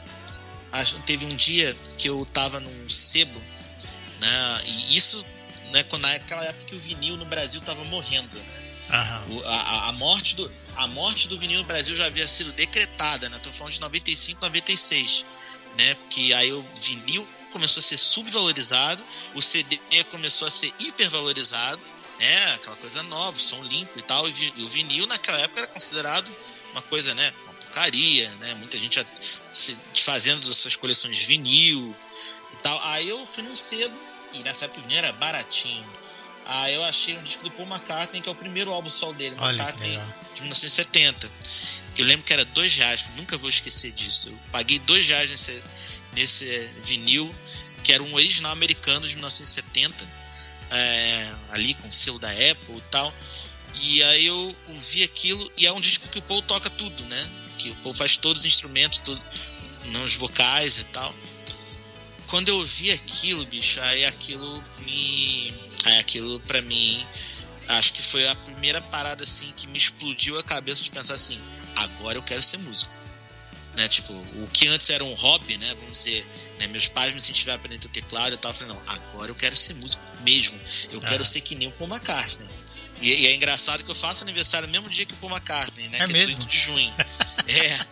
[1.07, 3.41] Teve um dia que eu tava num sebo,
[4.21, 4.63] né?
[4.67, 5.25] E isso,
[5.73, 5.85] né?
[5.85, 8.65] Quando, naquela época que o vinil no Brasil tava morrendo, né?
[9.31, 13.29] O, a, a, morte do, a morte do vinil no Brasil já havia sido decretada,
[13.29, 13.39] né?
[13.39, 15.25] Tô falando de 95, 96,
[15.79, 15.95] né?
[15.95, 19.03] Porque aí o vinil começou a ser subvalorizado,
[19.35, 19.79] o CD
[20.11, 21.81] começou a ser hipervalorizado,
[22.19, 22.55] né?
[22.55, 24.29] Aquela coisa nova, som limpo e tal.
[24.29, 26.35] E o vinil naquela época era considerado
[26.73, 27.33] uma coisa, né?
[27.45, 28.55] Uma porcaria, né?
[28.55, 29.07] Muita gente já
[29.53, 31.95] se, fazendo suas coleções de vinil
[32.53, 32.81] e tal.
[32.85, 33.97] Aí eu fui num sebo,
[34.33, 35.87] e nessa época o vinil era baratinho.
[36.47, 39.35] Aí eu achei um disco do Paul McCartney, que é o primeiro álbum solo dele,
[39.39, 39.99] Olha McCartney,
[40.35, 41.33] de 1970.
[41.97, 44.29] Eu lembro que era dois reais, nunca vou esquecer disso.
[44.29, 45.63] Eu paguei dois reais nesse,
[46.13, 47.35] nesse vinil,
[47.83, 50.24] que era um original americano de 1970
[50.71, 53.13] é, ali com o selo da Apple e tal.
[53.75, 57.31] E aí eu ouvi aquilo, e é um disco que o Paul toca tudo, né?
[57.59, 59.21] Que o Paul faz todos os instrumentos, tudo,
[59.87, 61.15] nos vocais e tal.
[62.27, 65.55] Quando eu ouvi aquilo, bicho, aí aquilo me.
[65.85, 67.07] Aí aquilo pra mim.
[67.69, 71.39] Acho que foi a primeira parada assim que me explodiu a cabeça de pensar assim:
[71.77, 73.04] agora eu quero ser músico
[73.77, 73.89] né?
[73.89, 75.75] Tipo, o que antes era um hobby, né?
[75.81, 76.27] Vamos dizer,
[76.61, 76.67] né?
[76.69, 78.51] meus pais me incentivaram a aprender o teclado e tal.
[78.51, 80.59] Eu falei, não, agora eu quero ser músico mesmo.
[80.91, 81.09] Eu ah.
[81.09, 82.49] quero ser que nem o Paul McCartney.
[83.01, 85.89] E, e, é engraçado que eu faço aniversário no mesmo dia que o Paul McCartney,
[85.89, 85.99] né?
[85.99, 86.37] É que é mesmo?
[86.37, 86.95] 18 de junho.
[87.49, 87.87] é,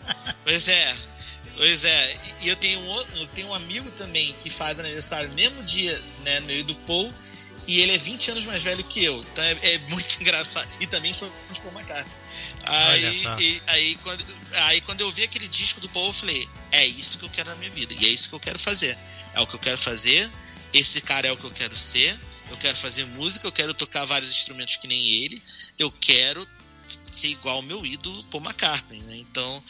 [0.44, 0.96] pois é.
[1.54, 5.34] Pois é, e eu tenho, um, eu tenho um amigo também que faz aniversário no
[5.34, 7.12] mesmo dia, né, no meio do Paul,
[7.66, 9.18] e ele é 20 anos mais velho que eu.
[9.32, 10.68] Então é, é muito engraçado.
[10.80, 12.21] E também foi de Paul McCartney.
[12.64, 16.86] Aí, e, aí, quando, aí quando eu vi aquele disco do Paul, eu falei, é
[16.86, 17.94] isso que eu quero na minha vida.
[17.98, 18.96] E é isso que eu quero fazer.
[19.34, 20.30] É o que eu quero fazer.
[20.72, 22.18] Esse cara é o que eu quero ser.
[22.50, 25.42] Eu quero fazer música, eu quero tocar vários instrumentos que nem ele.
[25.78, 26.46] Eu quero
[27.10, 29.00] ser igual ao meu ídolo, Paul McCartney.
[29.00, 29.16] Né?
[29.16, 29.62] Então,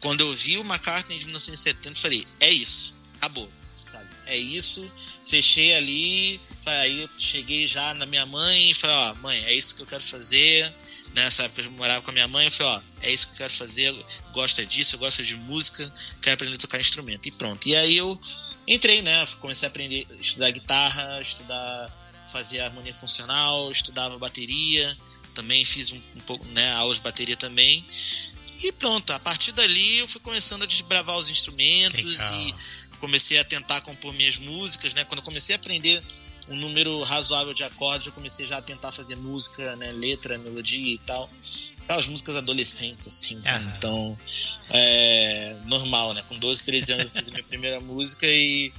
[0.00, 2.94] quando eu vi o McCartney de 1970, eu falei, é isso.
[3.16, 3.50] Acabou.
[3.82, 4.08] Sabe?
[4.26, 4.90] É isso.
[5.26, 6.40] Fechei ali.
[6.64, 9.86] Aí eu cheguei já na minha mãe e falei, ó, mãe, é isso que eu
[9.86, 10.72] quero fazer
[11.16, 13.38] nessa época eu morava com a minha mãe, eu falei, ó, é isso que eu
[13.38, 17.26] quero fazer, gosta disso, eu gosto de música, quero aprender a tocar instrumento.
[17.26, 17.66] E pronto.
[17.66, 18.20] E aí eu
[18.68, 19.24] entrei, né?
[19.40, 24.96] Comecei a aprender, estudar guitarra, estudar, fazer harmonia funcional, estudava bateria,
[25.34, 27.84] também fiz um, um pouco, né, aulas de bateria também.
[28.62, 32.40] E pronto, a partir dali eu fui começando a desbravar os instrumentos Legal.
[32.40, 32.54] e
[32.98, 35.04] comecei a tentar compor minhas músicas, né?
[35.04, 36.02] Quando eu comecei a aprender
[36.50, 40.94] um número razoável de acordes, eu comecei já a tentar fazer música, né, letra, melodia
[40.94, 41.28] e tal.
[41.82, 43.36] Aquelas músicas adolescentes, assim.
[43.36, 43.74] Né?
[43.76, 44.18] Então,
[44.70, 46.24] é normal, né?
[46.28, 48.72] Com 12, 13 anos eu fiz a minha primeira música e,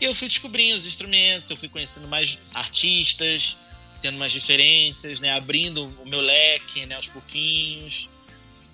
[0.00, 3.56] e eu fui descobrindo os instrumentos, eu fui conhecendo mais artistas,
[4.02, 5.32] tendo mais diferenças, né?
[5.34, 6.96] Abrindo o meu leque, né?
[6.96, 8.08] Aos pouquinhos,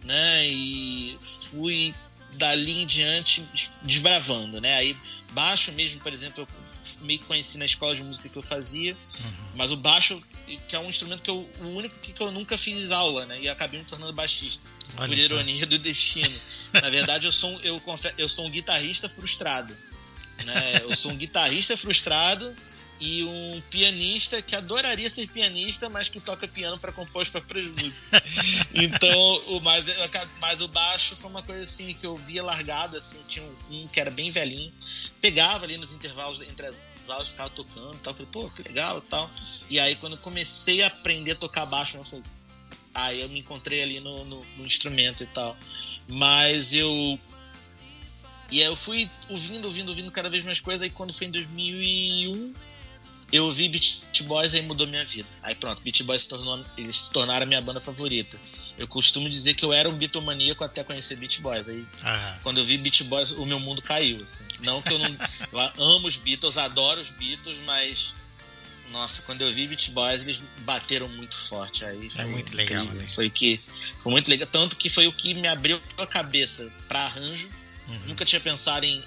[0.05, 0.47] né?
[0.49, 1.17] E
[1.51, 1.95] fui
[2.33, 3.43] dali em diante
[3.83, 4.75] desbravando, né?
[4.77, 4.97] Aí
[5.33, 6.49] baixo mesmo, por exemplo, eu
[7.03, 9.33] meio que conheci na escola de música que eu fazia, uhum.
[9.57, 10.21] mas o baixo,
[10.69, 13.41] que é um instrumento que eu, o único que eu nunca fiz aula, né?
[13.41, 16.39] E acabei me tornando baixista, Olha por ironia do destino.
[16.73, 17.83] na verdade, eu sou, eu,
[18.19, 19.77] eu sou um guitarrista frustrado.
[20.45, 20.83] Né?
[20.83, 22.55] Eu sou um guitarrista frustrado
[23.03, 27.67] e um pianista que adoraria ser pianista, mas que toca piano para compor as próprias
[27.67, 28.23] músicas.
[28.73, 29.85] então, o, mas,
[30.41, 33.89] mas o baixo foi uma coisa assim que eu via largado, assim, tinha um, um
[33.89, 34.73] que era bem velhinho,
[35.21, 36.81] pegava ali nos intervalos entre as
[37.11, 38.15] aulas, ficava tocando e tal.
[38.15, 39.31] Falei, pô, que legal e tal.
[39.71, 42.25] E aí, quando eu comecei a aprender a tocar baixo, eu falei,
[42.95, 45.57] aí eu me encontrei ali no, no, no instrumento e tal.
[46.09, 47.19] Mas eu
[48.53, 50.83] e aí eu fui ouvindo, ouvindo, ouvindo cada vez mais coisas.
[50.83, 52.55] Aí quando foi em 2001,
[53.33, 55.27] eu ouvi Beat Boys e aí mudou minha vida.
[55.43, 58.39] Aí pronto, Beat Boys se tornou, eles se tornaram a minha banda favorita.
[58.83, 61.69] Eu costumo dizer que eu era um bitomaníaco até conhecer Beat Boys.
[61.69, 62.37] Aí, ah.
[62.43, 64.21] quando eu vi Beat Boys, o meu mundo caiu.
[64.21, 64.45] Assim.
[64.59, 65.07] Não que eu não
[65.79, 68.13] eu amo os Beatles, adoro os Beatles, mas
[68.91, 71.85] nossa, quando eu vi Beat Boys, eles bateram muito forte.
[71.85, 72.85] Aí é muito legal.
[72.87, 73.07] Né?
[73.07, 73.61] Foi que
[74.03, 77.49] foi muito legal, tanto que foi o que me abriu a cabeça para arranjo.
[77.87, 78.01] Uhum.
[78.07, 79.01] Nunca tinha pensado em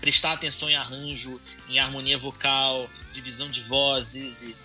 [0.00, 4.56] prestar atenção em arranjo, em harmonia vocal, divisão de vozes e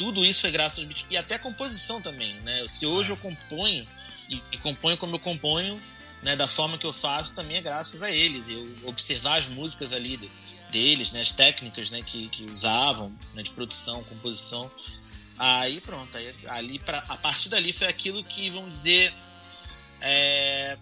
[0.00, 2.64] tudo isso foi graças aos beats e até a composição também, né?
[2.66, 3.86] Se hoje eu componho
[4.30, 5.80] e, e componho como eu componho,
[6.22, 8.48] né, da forma que eu faço, também é graças a eles.
[8.48, 10.30] Eu observar as músicas ali de,
[10.70, 14.70] deles, né, as técnicas, né, que, que usavam, né, de produção, composição.
[15.38, 19.12] Aí pronto, aí, ali pra, a partir dali foi aquilo que vamos dizer
[20.00, 20.78] é,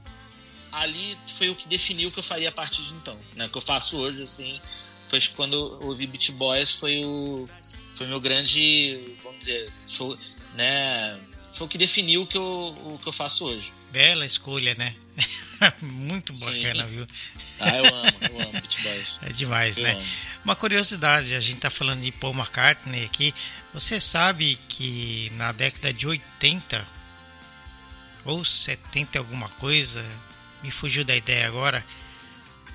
[0.72, 3.46] ali foi o que definiu o que eu faria a partir de então, né?
[3.46, 4.60] O que eu faço hoje, assim,
[5.08, 7.48] foi quando eu ouvi Beat Boys, foi o
[7.94, 10.16] foi meu grande, vamos dizer, foi,
[10.54, 11.18] né?
[11.52, 13.72] Foi o que definiu o que eu, o que eu faço hoje.
[13.90, 14.94] Bela escolha, né?
[15.80, 16.88] Muito bacana, Sim.
[16.88, 17.06] viu?
[17.60, 19.18] Ah, eu amo, eu amo Boys.
[19.22, 19.92] É demais, eu né?
[19.92, 20.04] Amo.
[20.44, 23.34] Uma curiosidade, a gente tá falando de Paul McCartney aqui.
[23.74, 26.86] Você sabe que na década de 80
[28.24, 30.04] ou 70 alguma coisa,
[30.62, 31.84] me fugiu da ideia agora.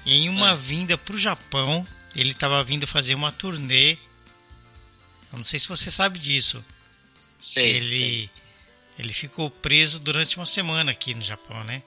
[0.05, 0.55] Em uma é.
[0.55, 3.93] vinda para o Japão, ele estava vindo fazer uma turnê.
[5.31, 6.63] Eu não sei se você sabe disso.
[7.39, 8.31] Sei, ele, sei.
[8.97, 11.81] Ele ficou preso durante uma semana aqui no Japão, né?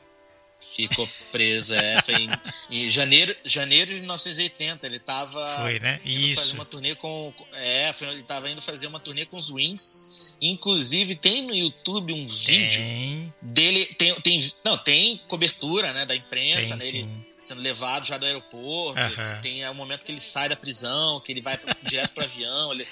[0.61, 2.03] Ficou preso, é.
[2.03, 2.31] Foi em,
[2.71, 4.87] em, janeiro, janeiro de 1980.
[4.87, 5.63] Ele estava.
[5.63, 6.01] Foi, né?
[6.05, 6.41] Isso.
[6.43, 7.33] Fazer uma turnê com.
[7.53, 10.17] É, foi, ele estava indo fazer uma turnê com os Wings.
[10.41, 13.35] Inclusive tem no YouTube um vídeo tem.
[13.41, 13.87] dele.
[13.95, 18.27] Tem, tem, não, tem cobertura né, da imprensa, tem, né, ele sendo levado já do
[18.27, 19.01] aeroporto.
[19.01, 19.41] Uhum.
[19.43, 22.73] Tem é, o momento que ele sai da prisão, que ele vai direto pro avião.
[22.73, 22.87] Ele...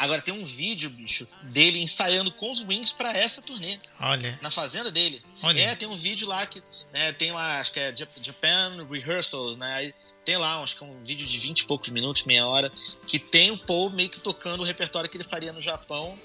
[0.00, 3.78] Agora tem um vídeo, bicho, dele ensaiando com os Wings para essa turnê.
[4.00, 4.38] Olha.
[4.42, 5.22] Na fazenda dele.
[5.42, 5.60] Olha.
[5.60, 6.62] É, tem um vídeo lá que.
[6.92, 9.92] Né, tem lá, acho que é Japan Rehearsals, né?
[10.24, 12.70] tem lá, acho que é um vídeo de 20 e poucos minutos, meia hora,
[13.06, 16.18] que tem o Paul meio que tocando o repertório que ele faria no Japão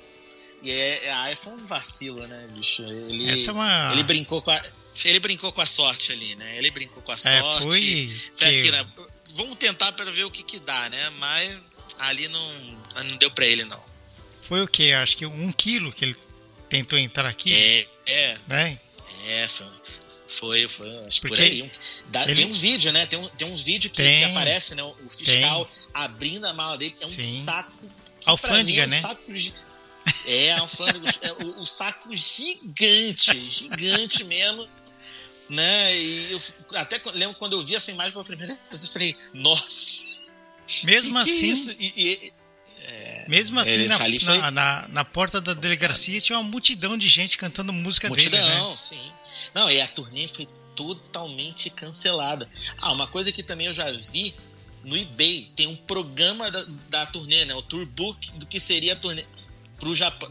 [0.66, 2.82] e é, é, foi um vacilo, né, bicho?
[2.82, 3.92] Ele, Essa é uma...
[3.94, 4.62] ele brincou com a.
[5.04, 6.58] Ele brincou com a sorte ali, né?
[6.58, 7.64] Ele brincou com a é, sorte.
[7.64, 8.60] Foi, foi que...
[8.60, 8.86] aqui, né?
[9.36, 11.10] Vamos tentar para ver o que, que dá, né?
[11.20, 13.84] Mas ali não, não deu para ele, não.
[14.42, 14.92] Foi o quê?
[14.92, 16.16] Acho que um quilo que ele
[16.70, 17.54] tentou entrar aqui.
[17.54, 18.38] É, é.
[18.48, 18.80] Né?
[19.28, 19.68] É, foi.
[20.28, 21.72] Foi, foi, acho que por aí.
[22.08, 22.36] Dá, ele...
[22.36, 23.06] Tem um vídeo, né?
[23.06, 24.84] Tem, um, tem uns vídeos que, que, aparece, né?
[24.84, 25.76] O fiscal tem.
[25.94, 26.96] abrindo a mala dele.
[27.00, 27.44] É um Sim.
[27.46, 27.72] saco.
[28.26, 29.02] Alfândega, é um né?
[29.02, 29.54] Saco de,
[30.28, 34.68] é, um flândego, é o, o, saco gigante, gigante mesmo.
[35.50, 35.98] Né?
[35.98, 36.40] E eu
[36.76, 40.16] até lembro quando eu vi essa imagem pela primeira vez, eu falei, nossa!
[40.84, 41.76] Mesmo que assim.
[41.76, 42.32] Que é e, e, é,
[43.28, 44.38] mesmo assim, na, foi...
[44.38, 48.44] na, na, na, porta da delegacia tinha uma multidão de gente cantando música multidão, dele.
[48.44, 48.76] Multidão, né?
[48.76, 49.12] sim.
[49.54, 52.48] Não, e a turnê foi totalmente cancelada.
[52.78, 54.34] Ah, uma coisa que também eu já vi
[54.84, 57.56] no eBay, tem um programa da, da turnê, né?
[57.56, 59.26] O tour book do que seria a turnê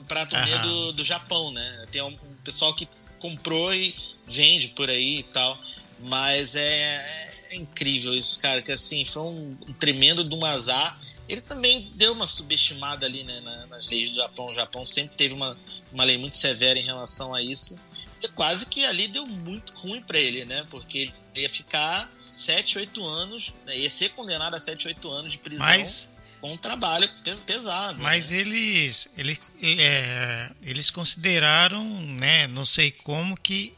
[0.08, 1.86] para a turnê do, do Japão, né?
[1.90, 2.88] Tem um pessoal que
[3.18, 3.94] comprou e
[4.26, 5.58] vende por aí e tal.
[6.00, 10.98] Mas é, é incrível isso, cara, que assim, foi um, um, tremendo de um azar.
[11.28, 14.46] Ele também deu uma subestimada ali né, nas leis do Japão.
[14.46, 15.56] O Japão sempre teve uma,
[15.92, 17.78] uma lei muito severa em relação a isso.
[18.22, 20.66] E quase que ali deu muito ruim para ele, né?
[20.70, 23.78] Porque ele ia ficar 7, 8 anos, né?
[23.78, 25.66] ia ser condenado a 7, 8 anos de prisão.
[25.66, 26.08] Mas
[26.44, 27.08] com um trabalho
[27.46, 28.02] pesado.
[28.02, 28.36] Mas né?
[28.36, 31.82] eles, eles, é, eles consideraram,
[32.18, 33.72] né, não sei como, que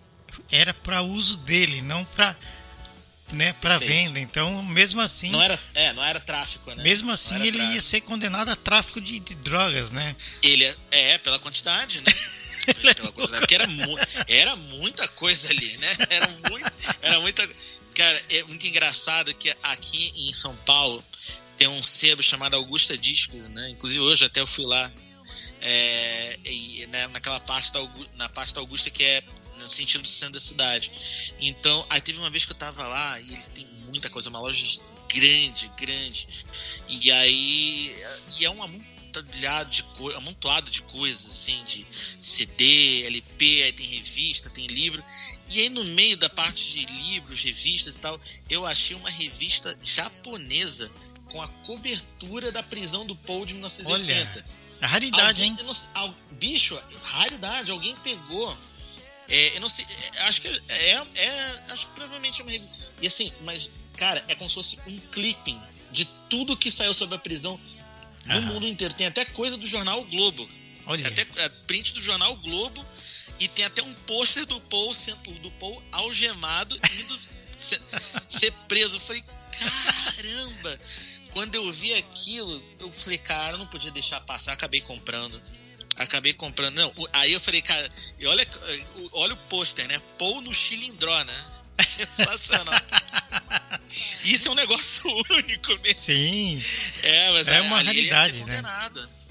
[0.51, 2.37] era para uso dele, não para
[3.33, 4.21] né, para venda.
[4.21, 6.83] Então, mesmo assim, não era, é, não era tráfico, né?
[6.83, 7.75] Mesmo assim, ele tráfico.
[7.75, 10.15] ia ser condenado a tráfico de, de drogas, né?
[10.43, 12.13] Ele é, é pela quantidade, né?
[12.95, 13.99] pela quantidade, porque era, mu
[14.29, 15.97] era muita coisa ali, né?
[16.11, 16.73] Era, muito,
[17.03, 17.49] era muita
[17.97, 21.03] Cara, é muito engraçado que aqui em São Paulo
[21.57, 23.71] tem um sebo chamado Augusta Discos, né?
[23.71, 24.93] Inclusive hoje até eu fui lá.
[25.63, 27.81] É, e, né, naquela parte da,
[28.17, 29.23] na parte da Augusta que é
[29.57, 30.91] no sentido do centro da cidade.
[31.41, 34.41] Então, aí teve uma vez que eu tava lá e ele tem muita coisa, uma
[34.41, 34.81] loja
[35.13, 36.29] grande, grande.
[36.89, 37.97] E aí.
[38.39, 39.85] E é um amontoado de,
[40.15, 41.87] amontoado de coisas, assim, de
[42.21, 45.03] CD, LP, aí tem revista, tem livro.
[45.49, 49.77] E aí no meio da parte de livros, revistas e tal, eu achei uma revista
[49.83, 50.91] japonesa
[51.31, 54.31] com a cobertura da prisão do Paul de 1980.
[54.31, 54.45] Olha,
[54.81, 55.57] é raridade, alguém, hein?
[55.95, 57.71] Não, bicho, raridade.
[57.71, 58.57] Alguém pegou.
[59.29, 62.87] É, eu não sei, é, acho que é, é, acho que provavelmente é uma revista.
[63.01, 65.61] E assim, mas cara, é como se fosse um clipping
[65.91, 67.61] de tudo que saiu sobre a prisão
[68.25, 68.41] no Aham.
[68.43, 68.95] mundo inteiro.
[68.95, 70.49] Tem até coisa do jornal o Globo.
[70.87, 71.11] Olha.
[71.11, 72.85] Tem até print do jornal o Globo
[73.39, 74.93] e tem até um pôster do Paul,
[75.41, 77.21] do Paul algemado indo
[77.57, 77.81] ser,
[78.29, 78.97] ser preso.
[78.97, 80.81] Eu falei, caramba!
[81.33, 85.41] Quando eu vi aquilo, eu falei, cara, eu não podia deixar passar, acabei comprando.
[86.17, 86.75] Acabei comprando.
[86.77, 88.49] Não, aí eu falei, cara, e olha,
[89.13, 90.01] olha o pôster, né?
[90.19, 91.45] Paul no chilindró, né?
[91.85, 92.81] Sensacional.
[94.25, 96.01] Isso é um negócio único mesmo.
[96.01, 96.63] Sim.
[97.03, 98.63] É, mas é uma realidade, né?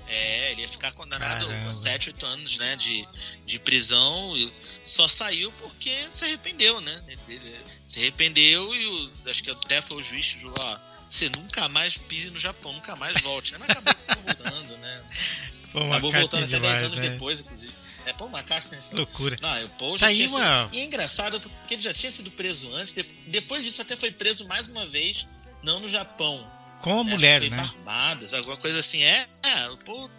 [0.08, 1.72] É, ele ia ficar condenado Caramba.
[1.72, 3.08] a 7, 8 anos né, de,
[3.48, 7.04] de prisão e só saiu porque se arrependeu, né?
[7.28, 10.80] Ele se arrependeu e o, acho que até foi o juiz que jogou, ó,
[11.10, 13.54] você nunca mais pise no Japão, nunca mais volte.
[13.58, 15.04] Mas acabou voltando, né?
[15.76, 17.10] Pô, acabou voltando até 10 anos né?
[17.10, 17.74] depois, inclusive.
[18.06, 18.80] É Paul McCartney.
[18.80, 18.96] Assim.
[18.96, 19.38] Loucura.
[19.42, 20.64] Não, o Paul já tá tinha uma...
[20.66, 20.76] sido...
[20.76, 22.96] E é engraçado porque ele já tinha sido preso antes.
[23.28, 25.28] Depois disso até foi preso mais uma vez,
[25.64, 27.60] não no Japão, com a mulher, né?
[27.60, 29.02] Armadas, alguma coisa assim.
[29.02, 30.10] É, é o Paul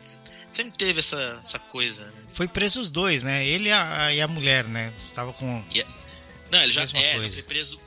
[0.50, 2.04] sempre teve essa, essa coisa.
[2.06, 2.12] Né?
[2.32, 3.46] Foi preso os dois, né?
[3.46, 4.92] Ele e a, e a mulher, né?
[4.96, 5.64] Estava com.
[5.72, 5.94] Yeah.
[6.50, 7.80] Não, ele já é, foi preso.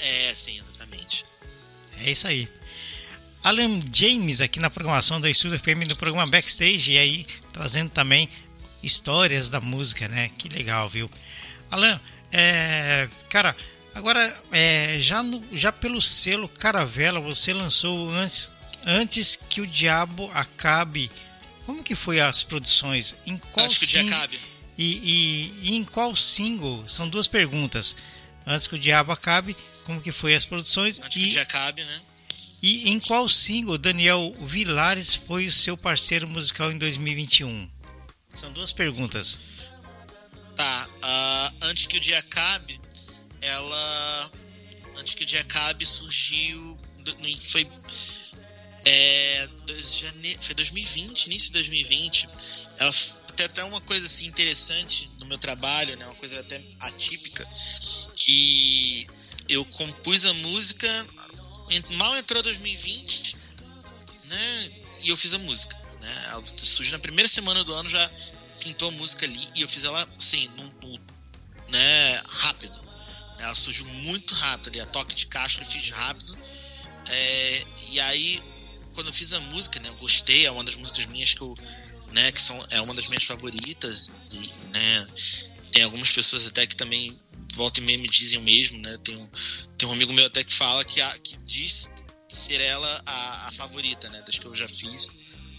[0.00, 1.24] É, sim, exatamente.
[1.98, 2.48] É isso aí.
[3.42, 8.28] Alan James aqui na programação da Estúdio FM no programa Backstage e aí trazendo também
[8.82, 10.30] histórias da música, né?
[10.36, 11.10] Que legal, viu?
[11.70, 12.00] Alan,
[12.32, 13.54] é, cara,
[13.94, 18.50] Agora, é, já, no, já pelo selo Caravela, você lançou antes,
[18.86, 21.10] antes que o Diabo Acabe.
[21.66, 23.14] Como que foi as produções?
[23.26, 24.40] Em qual antes que o dia acabe.
[24.78, 26.88] E, e, e, em qual single?
[26.88, 27.94] São duas perguntas.
[28.46, 30.98] Antes que o Diabo Acabe, como que foi as produções?
[30.98, 32.00] Antes e, que o dia acabe, né?
[32.62, 37.70] E em qual single Daniel Vilares foi o seu parceiro musical em 2021?
[38.34, 39.40] São duas perguntas.
[40.54, 42.78] Tá, uh, antes que o dia acabe,
[43.40, 44.30] ela
[44.96, 46.78] antes que o dia acabe surgiu
[47.40, 47.66] foi
[48.84, 49.48] é,
[50.40, 52.28] foi 2020 início de 2020
[52.78, 52.92] ela
[53.36, 57.46] tem até uma coisa assim interessante no meu trabalho né uma coisa até atípica
[58.14, 59.06] que
[59.48, 61.06] eu compus a música
[61.96, 63.36] mal entrou 2020
[64.24, 64.70] né
[65.02, 68.08] e eu fiz a música né ela surgiu na primeira semana do ano já
[68.62, 71.00] pintou a música ali e eu fiz ela assim no, no
[71.68, 72.90] né rápido
[73.40, 76.38] ela surgiu muito rápido ali, a toque de caixa eu fiz rápido.
[77.06, 78.42] É, e aí,
[78.94, 81.54] quando eu fiz a música, né, eu gostei, é uma das músicas minhas que eu,
[82.12, 84.10] né, que são, é uma das minhas favoritas.
[84.32, 85.06] E, né,
[85.72, 87.18] tem algumas pessoas até que também
[87.54, 88.98] volta e meia me dizem o mesmo, né?
[89.02, 89.28] Tem um,
[89.76, 91.90] tem um amigo meu até que fala que, a, que diz
[92.28, 95.10] ser ela a, a favorita, né, das que eu já fiz.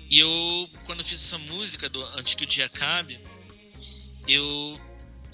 [0.10, 3.20] E eu, quando fiz essa música do Antes que o Dia Acabe,
[4.28, 4.82] eu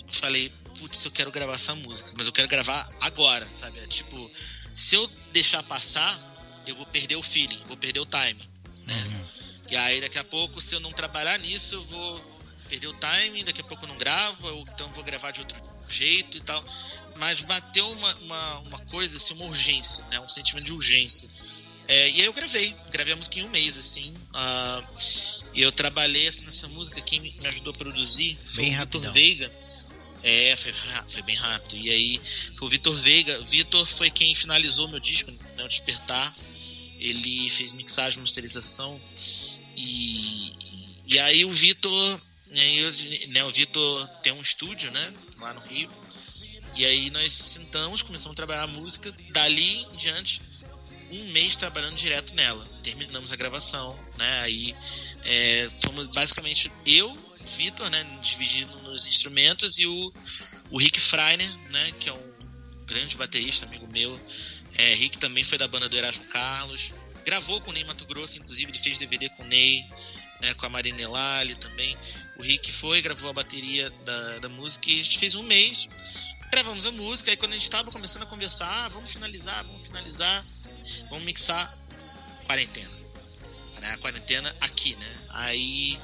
[0.08, 3.80] falei, putz, eu quero gravar essa música, mas eu quero gravar agora, sabe?
[3.80, 4.30] É tipo,
[4.74, 6.16] se eu deixar passar,
[6.68, 8.42] eu vou perder o feeling, vou perder o time,
[8.86, 8.96] né?
[8.96, 9.26] Uhum.
[9.70, 12.38] E aí daqui a pouco, se eu não trabalhar nisso, eu vou
[12.70, 15.60] perder o time, daqui a pouco eu não gravo, ou então vou gravar de outro
[15.90, 16.64] jeito e tal.
[17.18, 20.20] Mas bateu uma, uma, uma coisa, assim, uma urgência, né?
[20.20, 21.28] Um sentimento de urgência.
[21.88, 24.12] É, e aí eu gravei, gravei a música em um mês, assim.
[24.12, 24.98] Uh,
[25.54, 29.12] e eu trabalhei assim, nessa música, quem me ajudou a produzir foi Bem o Vitor
[29.14, 29.52] Veiga
[30.24, 30.74] é, foi,
[31.08, 31.78] foi bem rápido.
[31.78, 32.22] E aí
[32.56, 33.42] foi o Vitor Veiga.
[33.44, 36.36] Vitor foi quem finalizou meu disco, né, o Despertar.
[37.00, 39.00] Ele fez mixagem, masterização.
[39.76, 40.52] E,
[41.06, 42.22] e aí o Vitor.
[42.50, 45.14] Né, né, o Vitor tem um estúdio, né?
[45.40, 45.90] Lá no Rio.
[46.76, 49.14] E aí nós sentamos, começamos a trabalhar a música.
[49.32, 50.42] Dali em diante,
[51.12, 52.66] um mês trabalhando direto nela.
[52.84, 54.40] Terminamos a gravação, né?
[54.42, 54.76] Aí
[55.24, 60.14] é, fomos basicamente eu, Vitor, né, dividido nos instrumentos, e o,
[60.70, 62.34] o Rick Freiner, né, que é um
[62.86, 64.20] grande baterista, amigo meu.
[64.78, 66.94] É, Rick também foi da banda do Erasmo Carlos,
[67.26, 69.86] gravou com o Ney Mato Grosso, inclusive ele fez DVD com o Ney,
[70.42, 71.98] né, com a Marina Elali também.
[72.38, 75.88] O Rick foi, gravou a bateria da, da música e a gente fez um mês.
[76.52, 79.88] gravamos a música, aí quando a gente tava começando a conversar, ah, vamos finalizar, vamos
[79.88, 80.46] finalizar,
[81.10, 81.74] vamos mixar,
[82.46, 82.98] quarentena.
[83.82, 83.92] Né?
[83.92, 85.18] A quarentena aqui, né?
[85.30, 86.00] Aí.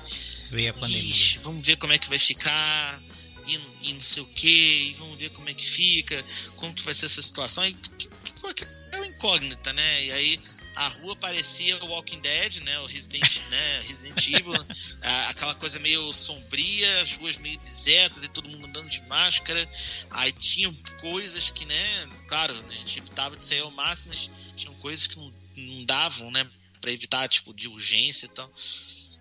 [0.52, 1.12] Veio a pandemia.
[1.12, 3.02] Ixi, vamos ver como é que vai ficar,
[3.48, 3.60] e,
[3.90, 6.24] e não sei o que, e vamos ver como é que fica,
[6.56, 7.66] como que vai ser essa situação.
[7.66, 7.76] E
[8.24, 10.06] ficou aquela incógnita, né?
[10.06, 10.42] E aí
[10.76, 12.80] a rua parecia o Walking Dead, né?
[12.80, 13.82] O Resident, né?
[13.82, 14.54] Resident Evil,
[15.30, 19.70] aquela coisa meio sombria, as ruas meio desertas e todo mundo andando de máscara.
[20.12, 22.10] Aí tinham coisas que, né?
[22.28, 26.32] Claro, a gente evitava de sair ao máximo, mas tinham coisas que não, não davam,
[26.32, 26.48] né?
[26.82, 28.52] Pra evitar, tipo, de urgência e tal.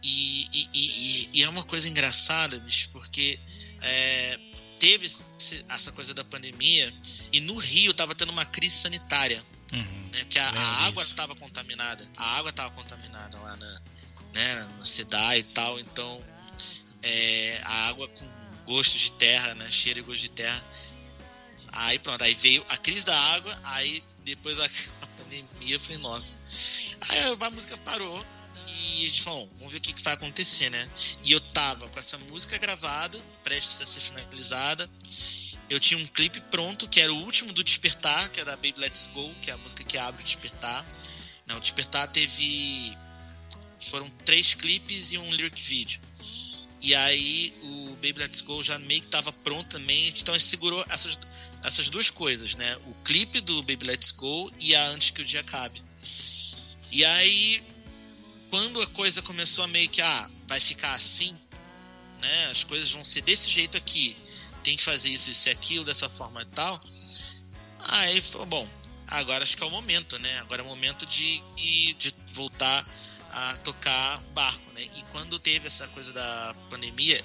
[0.02, 3.38] E, e, e, e é uma coisa engraçada, bicho, porque
[3.80, 4.38] é,
[4.80, 5.10] teve
[5.68, 6.92] essa coisa da pandemia
[7.32, 9.42] e no Rio tava tendo uma crise sanitária
[9.72, 10.08] Uhum.
[10.12, 10.18] Né?
[10.20, 12.06] Porque a, a água estava contaminada.
[12.16, 13.82] A água estava contaminada lá na,
[14.34, 15.78] né, na cidade e tal.
[15.80, 16.22] Então,
[17.02, 19.70] é, a água com gosto de terra, né?
[19.70, 20.64] Cheiro e gosto de terra.
[21.72, 25.98] Aí pronto, aí veio a crise da água, aí depois a, a pandemia, eu falei,
[25.98, 26.38] nossa.
[27.08, 28.24] Aí a música parou
[28.66, 30.88] e a gente falou, vamos ver o que, que vai acontecer, né?
[31.24, 34.88] E eu tava com essa música gravada, prestes a ser finalizada,
[35.72, 39.08] eu tinha um clipe pronto, que era o último do Despertar, que da Baby Let's
[39.14, 40.86] Go, que é a música que abre o Despertar.
[41.46, 42.92] Não, o Despertar teve.
[43.80, 45.98] Foram três clipes e um lyric video.
[46.80, 50.48] E aí o Baby Let's Go já meio que tava pronto também, então a gente
[50.48, 51.18] segurou essas,
[51.64, 52.76] essas duas coisas, né?
[52.86, 55.82] O clipe do Baby Let's Go e a Antes que o Dia Acabe.
[56.90, 57.62] E aí,
[58.50, 61.32] quando a coisa começou a meio que, ah, vai ficar assim,
[62.20, 62.46] né?
[62.50, 64.16] As coisas vão ser desse jeito aqui
[64.62, 66.82] tem que fazer isso, isso e aquilo, dessa forma e tal.
[67.88, 68.68] Aí falou, bom,
[69.08, 70.38] agora acho que é o momento, né?
[70.40, 72.86] Agora é o momento de, de voltar
[73.30, 74.82] a tocar barco, né?
[74.96, 77.22] E quando teve essa coisa da pandemia,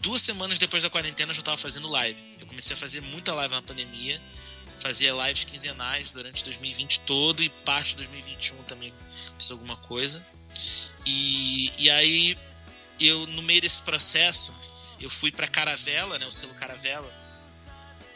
[0.00, 2.36] duas semanas depois da quarentena eu já estava fazendo live.
[2.40, 4.20] Eu comecei a fazer muita live na pandemia,
[4.80, 8.92] fazia lives quinzenais durante 2020 todo e parte de 2021 também
[9.38, 10.24] fiz alguma coisa.
[11.04, 12.38] E, e aí
[13.00, 14.52] eu, no meio desse processo,
[15.00, 17.12] eu fui para Caravela, né, o selo Caravela,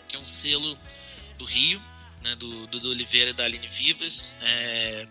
[0.09, 0.77] que é um selo
[1.39, 1.83] do Rio,
[2.23, 4.35] né, do Dudu Oliveira e da Aline Vivas.
[4.43, 5.07] É,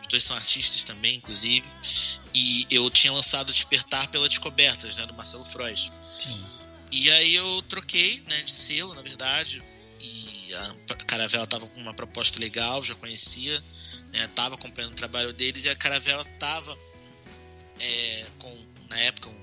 [0.00, 1.66] os dois são artistas também, inclusive.
[2.34, 5.92] E eu tinha lançado Despertar pela Descobertas, né, do Marcelo Freud.
[6.02, 6.44] Sim.
[6.90, 9.62] E aí eu troquei né, de selo, na verdade.
[10.00, 13.62] E a Caravela tava com uma proposta legal, já conhecia,
[14.12, 15.64] né, tava acompanhando o trabalho deles.
[15.64, 16.78] E a Caravela tava
[17.80, 19.41] é, com, na época, um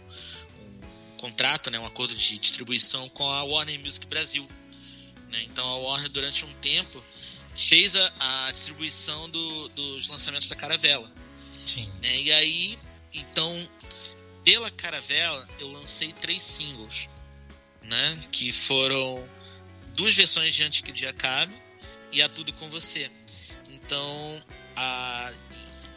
[1.20, 4.48] contrato, né, um acordo de distribuição com a Warner Music Brasil.
[5.32, 5.44] Né?
[5.44, 7.04] Então a Warner durante um tempo
[7.56, 11.12] fez a, a distribuição do, dos lançamentos da Caravela.
[11.66, 11.92] Sim.
[12.02, 12.22] Né?
[12.22, 12.80] E aí,
[13.14, 13.70] então,
[14.44, 17.08] pela Caravela eu lancei três singles,
[17.84, 18.14] né?
[18.32, 19.28] Que foram
[19.96, 21.54] duas versões de Antes que o Dia Acabe
[22.12, 23.12] e A Tudo Com Você.
[23.72, 24.44] Então,
[24.76, 25.34] a,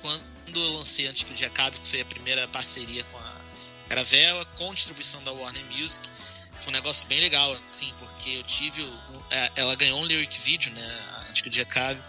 [0.01, 0.23] quando
[0.55, 3.22] eu lancei Antes que o Dia Acabe, que foi a primeira parceria com a
[3.93, 6.11] Caravela com distribuição da Warner Music.
[6.61, 8.82] Foi um negócio bem legal, assim, porque eu tive.
[9.30, 11.26] É, ela ganhou um lyric video, né?
[11.28, 12.01] Antes que o dia acabe.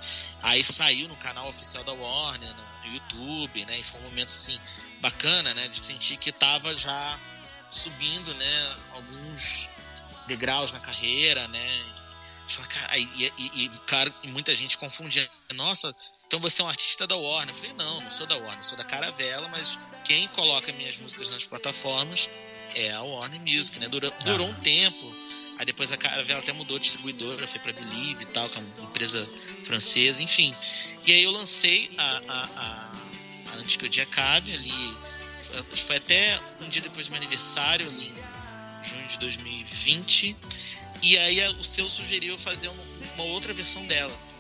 [0.44, 2.54] Aí saiu no canal oficial da Warner,
[2.86, 3.80] no YouTube, né?
[3.80, 4.58] E foi um momento, assim,
[5.02, 5.68] bacana, né?
[5.68, 7.20] De sentir que tava já
[7.70, 8.76] subindo, né?
[8.94, 9.68] Alguns
[10.28, 11.86] degraus na carreira, né?
[12.96, 15.30] E, e, e, claro, muita gente confundia.
[15.54, 15.94] Nossa,
[16.34, 17.54] então você é um artista da Warner?
[17.54, 21.30] Eu falei, não, não sou da Warner, sou da Caravela, mas quem coloca minhas músicas
[21.30, 22.28] nas plataformas
[22.74, 23.88] é a Warner Music, né?
[23.88, 24.24] Durou, ah.
[24.24, 25.16] durou um tempo.
[25.60, 28.62] Aí depois a Caravela até mudou de distribuidora, foi pra Believe e tal, que é
[28.62, 29.30] uma empresa
[29.64, 30.56] francesa, enfim.
[31.06, 32.92] E aí eu lancei a, a, a,
[33.52, 34.98] a Antes que o Dia Acabe ali.
[35.86, 40.36] Foi até um dia depois do meu aniversário, ali em junho de 2020.
[41.04, 42.84] E aí o seu sugeriu fazer uma,
[43.18, 44.33] uma outra versão dela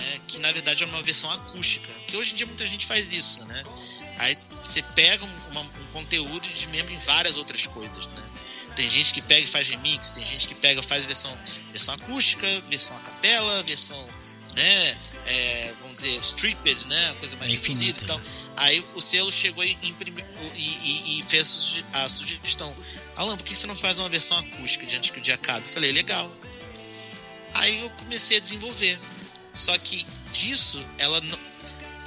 [0.00, 0.20] né?
[0.26, 1.92] Que na verdade é uma versão acústica.
[2.06, 3.62] Que hoje em dia muita gente faz isso, né?
[4.18, 8.22] Aí você pega um, uma, um conteúdo e desmembra em várias outras coisas, né?
[8.76, 11.36] Tem gente que pega e faz remix, tem gente que pega e faz versão,
[11.70, 14.08] versão acústica, versão a capela, versão,
[14.56, 14.96] né?
[15.26, 17.14] É, vamos dizer, stripped, né?
[17.20, 18.20] Coisa mais reduzida e tal.
[18.56, 20.24] Aí o selo chegou e, imprimiu,
[20.54, 22.74] e, e, e, fez a sugestão.
[23.16, 25.66] Alan, por que você não faz uma versão acústica diante que o dia acabe?
[25.66, 26.30] Eu falei, legal.
[27.54, 28.98] Aí eu comecei a desenvolver.
[29.52, 31.20] Só que disso, ela,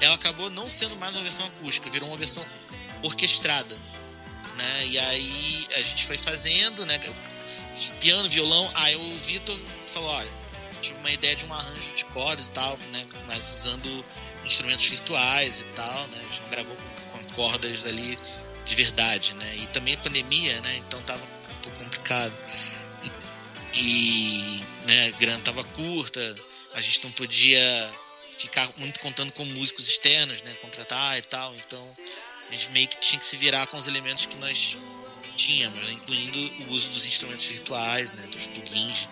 [0.01, 2.45] ela acabou não sendo mais uma versão acústica, virou uma versão
[3.01, 3.75] orquestrada.
[4.57, 4.87] Né?
[4.87, 6.99] E aí a gente foi fazendo, né?
[7.99, 10.29] Piano, violão, aí o Vitor falou, olha,
[10.81, 13.05] tive uma ideia de um arranjo de cordas e tal, né?
[13.27, 14.05] Mas usando
[14.45, 16.17] instrumentos virtuais e tal, né?
[16.19, 18.17] A gente gravou com, cordas ali
[18.65, 19.55] de verdade, né?
[19.57, 20.77] E também pandemia, né?
[20.77, 22.37] Então tava um pouco complicado.
[23.73, 26.35] E né, a grana tava curta,
[26.73, 27.93] a gente não podia
[28.31, 31.85] ficar muito contando com músicos externos, né, contratar e tal, então
[32.49, 34.77] a gente meio que tinha que se virar com os elementos que nós
[35.35, 39.07] tínhamos, né, incluindo o uso dos instrumentos virtuais, né, dos plugins.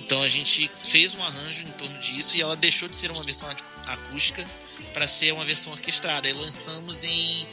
[0.00, 3.22] Então a gente fez um arranjo em torno disso e ela deixou de ser uma
[3.22, 3.48] versão
[3.86, 4.46] acústica
[4.92, 6.28] para ser uma versão orquestrada.
[6.28, 7.46] E lançamos em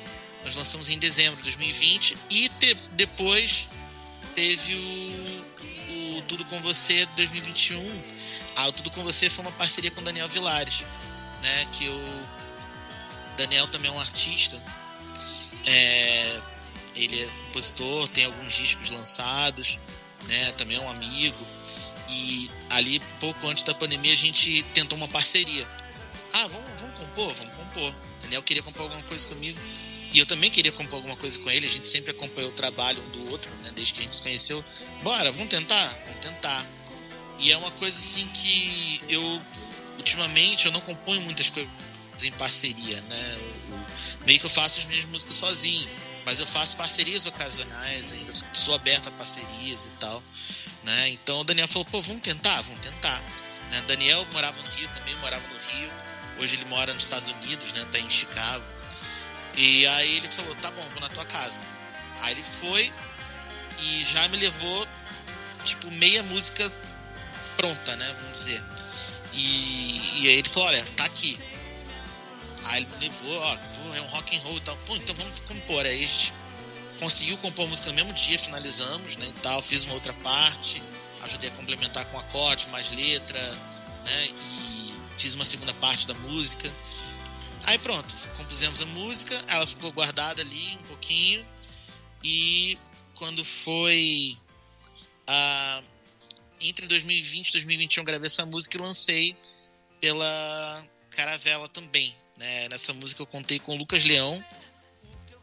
[0.46, 3.68] nós lançamos em dezembro de 2020 e te, depois
[4.36, 5.35] teve o, o,
[6.28, 8.04] Tudo com Você de 2021.
[8.56, 10.86] Ah, Tudo com Você foi uma parceria com o Daniel Vilares,
[11.42, 11.68] né?
[11.74, 12.28] Que o
[13.38, 14.62] Daniel também é um artista.
[15.66, 16.42] É,
[16.96, 19.80] ele é compositor, tem alguns discos lançados,
[20.24, 20.52] né?
[20.54, 21.46] Também é um amigo.
[22.10, 25.68] E ali, pouco antes da pandemia, a gente tentou uma parceria.
[26.34, 27.34] Ah, vamos, vamos compor?
[27.34, 27.96] Vamos compor.
[28.22, 29.60] Daniel queria compor alguma coisa comigo.
[30.16, 31.68] E eu também queria compor alguma coisa com ele.
[31.68, 33.72] A gente sempre acompanhou o trabalho um do outro, né?
[33.76, 34.64] Desde que a gente se conheceu.
[35.04, 35.90] Bora, vamos tentar?
[36.06, 36.66] Vamos tentar.
[37.38, 39.42] E é uma coisa assim que eu,
[39.98, 41.70] ultimamente, eu não componho muitas coisas
[42.24, 43.38] em parceria, né?
[43.38, 45.90] Eu, meio que eu faço as minhas músicas sozinho.
[46.26, 50.24] Mas eu faço parcerias ocasionais ainda, sou aberto a parcerias e tal.
[50.84, 51.10] Né?
[51.10, 53.22] Então o Daniel falou, pô, vamos tentar, vamos tentar.
[53.70, 53.84] Né?
[53.86, 55.92] Daniel morava no Rio também, morava no Rio.
[56.40, 57.86] Hoje ele mora nos Estados Unidos, né?
[57.92, 58.75] Tá em Chicago.
[59.58, 61.62] E aí ele falou, tá bom, vou na tua casa.
[62.22, 62.92] Aí ele foi
[63.82, 64.88] e já me levou,
[65.64, 66.72] tipo, meia música
[67.58, 68.16] pronta, né?
[68.22, 68.64] Vamos dizer.
[69.34, 71.40] E, e aí ele falou, olha, tá aqui.
[72.66, 73.58] Aí ele me levou, ó,
[73.96, 74.78] é um rock and roll e tal.
[74.78, 75.86] Pô, então vamos compor.
[75.86, 76.34] Aí a gente
[77.00, 79.62] conseguiu compor a música no mesmo dia, finalizamos, né, e tal.
[79.62, 80.82] Fiz uma outra parte,
[81.22, 83.40] ajudei a complementar com acorde, mais letra,
[84.06, 86.72] né, e fiz uma segunda parte da música.
[87.66, 91.46] Aí pronto, compusemos a música, ela ficou guardada ali um pouquinho,
[92.24, 92.78] e
[93.16, 94.38] quando foi
[96.62, 99.38] entre 2020 e 2021 eu gravei essa música e lancei
[100.00, 102.70] pela Caravela também, né?
[102.70, 104.44] Nessa música eu contei com o Lucas Leão,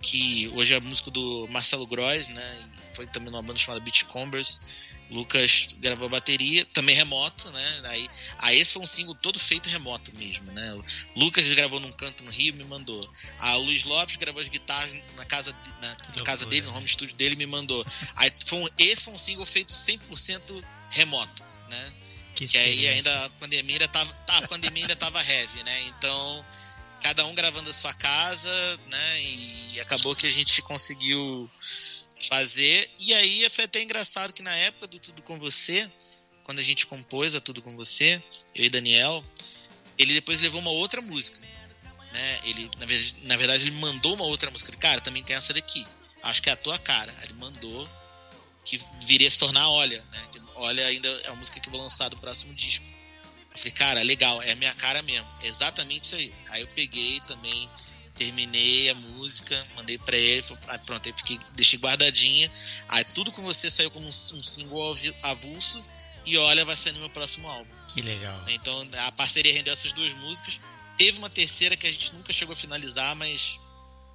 [0.00, 2.70] que hoje é músico do Marcelo Gross, né?
[2.94, 4.60] Foi também numa banda chamada Beachcombers.
[5.12, 7.80] Lucas gravou a bateria, também remoto, né?
[7.84, 8.08] Aí,
[8.38, 10.72] aí esse foi um single todo feito remoto mesmo, né?
[10.74, 10.84] O
[11.16, 13.00] Lucas gravou num canto no Rio me mandou.
[13.38, 17.14] A Luiz Lopes gravou as guitarras na casa, na, na casa dele, no home studio
[17.14, 17.84] dele me mandou.
[18.16, 21.92] Aí foi um, esse foi um single feito 100% remoto, né?
[22.34, 25.82] Que, que aí ainda a pandemia ainda tava, tá, a pandemia ainda tava heavy, né?
[25.88, 26.44] Então
[27.02, 29.22] cada um gravando a sua casa, né?
[29.22, 31.50] E acabou que a gente conseguiu
[32.26, 32.90] fazer.
[32.98, 35.90] E aí foi até engraçado que na época do Tudo Com Você,
[36.44, 38.22] quando a gente compôs a Tudo Com Você,
[38.54, 39.24] eu e Daniel,
[39.98, 41.38] ele depois levou uma outra música.
[42.12, 42.40] Né?
[42.44, 44.70] Ele, na verdade, na verdade, ele mandou uma outra música.
[44.76, 45.86] Cara, também tem essa daqui.
[46.22, 47.12] Acho que é a tua cara.
[47.22, 47.88] Ele mandou
[48.64, 50.28] que viria a se tornar Olha, né?
[50.54, 52.84] Olha ainda é a música que eu vou lançar do próximo disco.
[53.52, 55.28] Eu falei, cara, legal, é a minha cara mesmo.
[55.42, 56.34] É exatamente isso aí.
[56.50, 57.68] Aí eu peguei também,
[58.22, 62.50] terminei a música, mandei para ele, aí pronto, aí fiquei, deixei guardadinha.
[62.88, 65.84] Aí tudo com você saiu como um, um single avulso
[66.24, 67.70] e olha, vai sair no meu próximo álbum.
[67.88, 68.40] Que legal.
[68.48, 70.60] Então a parceria rendeu essas duas músicas.
[70.96, 73.58] Teve uma terceira que a gente nunca chegou a finalizar, mas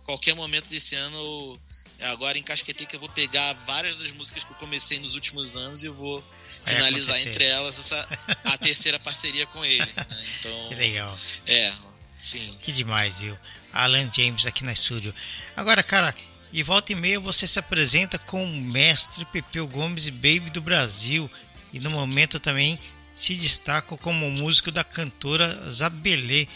[0.05, 1.59] qualquer momento desse ano,
[2.03, 5.83] agora encasquetei que eu vou pegar várias das músicas que eu comecei nos últimos anos
[5.83, 6.23] e eu vou
[6.63, 9.85] finalizar entre elas essa, a terceira parceria com ele.
[9.85, 10.07] Né?
[10.39, 11.17] Então, que legal.
[11.45, 11.73] É,
[12.17, 12.57] sim.
[12.61, 13.37] Que demais, viu?
[13.83, 15.13] Alan James aqui na estúdio.
[15.55, 16.15] Agora, cara,
[16.51, 21.29] e volta e meia você se apresenta com o mestre Pepeu Gomes Baby do Brasil
[21.73, 22.79] e no momento também
[23.15, 26.47] se destaca como músico da cantora Zabelê.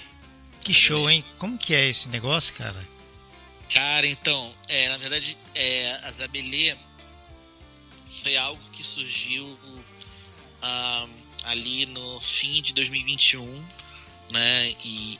[0.63, 1.25] Que show, hein?
[1.37, 2.87] Como que é esse negócio, cara?
[3.73, 6.75] Cara, então, é, na verdade, é, a Zabelê
[8.07, 9.57] foi algo que surgiu
[10.61, 11.07] ah,
[11.45, 13.45] ali no fim de 2021,
[14.31, 14.75] né?
[14.83, 15.19] E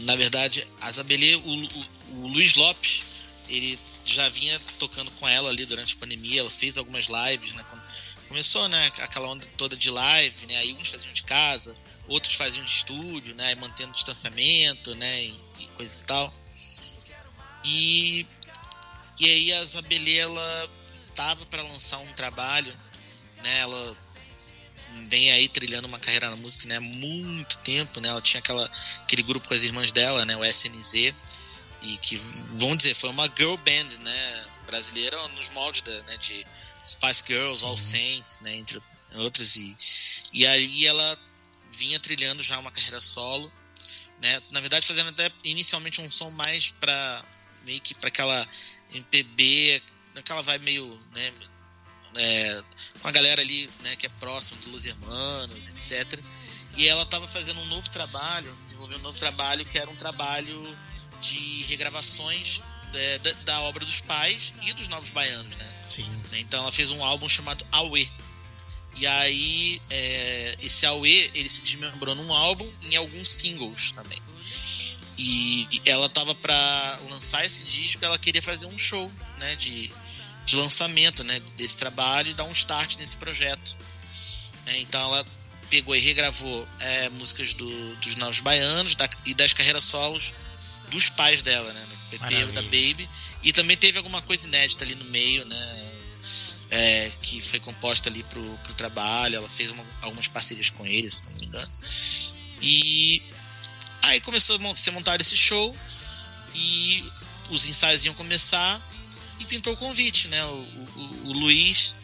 [0.00, 3.02] na verdade, a Zabelê, o, o, o, Luiz Lopes,
[3.48, 7.64] ele já vinha tocando com ela ali durante a pandemia, ela fez algumas lives, né?
[8.28, 10.56] começou, né, aquela onda toda de live, né?
[10.56, 11.76] Aí uns faziam de casa,
[12.08, 16.34] outros faziam de estúdio, né, mantendo distanciamento, né, e, e coisa e tal.
[17.64, 18.26] E
[19.18, 20.70] e aí a Zabelê ela
[21.14, 22.72] tava para lançar um trabalho,
[23.42, 23.60] né?
[23.60, 23.96] Ela
[25.08, 28.08] vem aí trilhando uma carreira na música né, há muito tempo, né?
[28.08, 28.70] Ela tinha aquela,
[29.02, 31.14] aquele grupo com as irmãs dela, né, o SNZ,
[31.82, 32.16] e que,
[32.54, 36.46] vamos dizer, foi uma girl band, né, brasileira nos moldes da, né, de
[36.84, 38.80] Spice Girls, All Saints, né, entre
[39.14, 39.76] outros, e,
[40.32, 41.18] e aí ela
[41.72, 43.52] vinha trilhando já uma carreira solo,
[44.20, 47.24] né, na verdade fazendo até inicialmente um som mais para
[47.64, 48.48] meio que para aquela
[48.92, 49.82] MPB,
[50.16, 51.32] aquela vai meio, né,
[52.16, 52.62] é,
[53.00, 56.20] com a galera ali, né, que é próximo dos Hermanos, etc.
[56.76, 60.76] E ela estava fazendo um novo trabalho, desenvolvendo um novo trabalho que era um trabalho
[61.20, 62.60] de regravações
[62.94, 65.80] é, da, da, obra dos pais e dos Novos Baianos, né?
[65.84, 66.06] Sim.
[66.34, 68.10] Então ela fez um álbum chamado Aue.
[68.96, 74.20] E aí, é, esse Aue, ele se desmembrou num álbum e em alguns singles também.
[75.18, 79.90] E ela tava para lançar esse disco, ela queria fazer um show, né, de,
[80.46, 83.76] de lançamento, né, desse trabalho e dar um start nesse projeto.
[84.66, 85.26] É, então ela
[85.68, 90.32] pegou e regravou é, músicas do, dos Novos Baianos da, e das carreiras solos
[90.88, 93.08] dos pais dela, né, do PT, da Baby.
[93.42, 95.90] E também teve alguma coisa inédita ali no meio, né,
[96.70, 99.36] é, que foi composta ali pro, pro trabalho.
[99.36, 101.72] Ela fez uma, algumas parcerias com eles, se não me engano.
[102.62, 103.22] E
[104.06, 105.76] Aí começou a ser montado esse show
[106.54, 107.04] e
[107.50, 108.80] os ensaios iam começar
[109.38, 110.44] e pintou o convite, né?
[110.44, 111.94] O, o, o Luiz,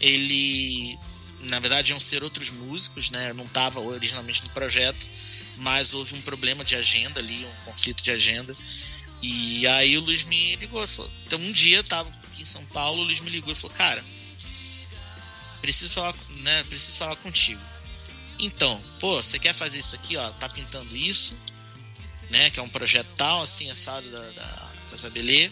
[0.00, 0.98] ele
[1.42, 3.32] na verdade iam ser outros músicos, né?
[3.32, 5.08] não estava originalmente no projeto,
[5.58, 8.56] mas houve um problema de agenda ali, um conflito de agenda.
[9.20, 12.64] E aí o Luiz me ligou, falou, então um dia eu tava aqui em São
[12.66, 14.04] Paulo, o Luiz me ligou e falou, cara,
[15.60, 17.60] preciso falar, né, preciso falar contigo.
[18.38, 21.36] Então, pô, você quer fazer isso aqui, ó, tá pintando isso,
[22.30, 25.50] né, que é um projeto tal, assim, assado da, da, da Zabelê.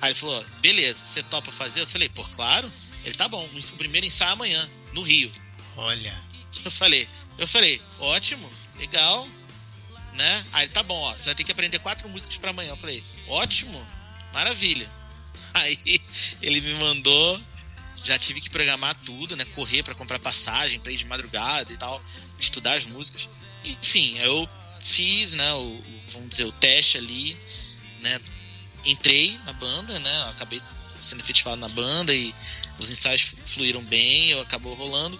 [0.00, 1.80] Aí ele falou, beleza, você topa fazer?
[1.80, 2.70] Eu falei, pô, claro.
[3.04, 5.32] Ele, tá bom, o primeiro ensaio amanhã, no Rio.
[5.76, 6.14] Olha.
[6.64, 9.28] Eu falei, eu falei, ótimo, legal,
[10.14, 10.46] né?
[10.52, 12.70] Aí ele, tá bom, ó, você vai ter que aprender quatro músicas para amanhã.
[12.70, 13.86] Eu falei, ótimo,
[14.32, 14.90] maravilha.
[15.54, 15.78] Aí
[16.42, 17.40] ele me mandou
[18.06, 19.44] já tive que programar tudo, né?
[19.46, 22.00] Correr para comprar passagem, para ir de madrugada e tal,
[22.38, 23.28] estudar as músicas.
[23.64, 24.48] Enfim, eu
[24.80, 25.52] fiz, né?
[25.54, 27.36] O, vamos dizer, o teste ali,
[28.00, 28.20] né?
[28.86, 30.22] Entrei na banda, né?
[30.30, 30.60] Acabei
[30.98, 32.34] sendo efetivado na banda e
[32.78, 35.18] os ensaios fluíram bem, eu acabou rolando.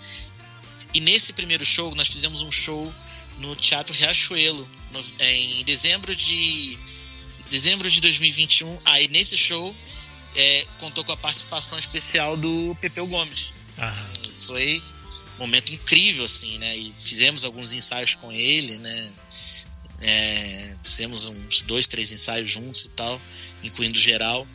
[0.94, 2.92] E nesse primeiro show, nós fizemos um show
[3.38, 6.78] no Teatro Riachuelo, no, é, em dezembro de
[7.50, 8.78] dezembro de 2021.
[8.86, 9.74] Aí nesse show
[10.34, 13.52] é, contou com a participação especial do Pepeu Gomes.
[13.78, 13.94] Ah.
[14.46, 14.82] Foi
[15.36, 16.76] um momento incrível, assim, né?
[16.76, 19.12] E fizemos alguns ensaios com ele, né?
[20.00, 23.20] É, fizemos uns dois, três ensaios juntos e tal,
[23.66, 24.46] incluindo geral.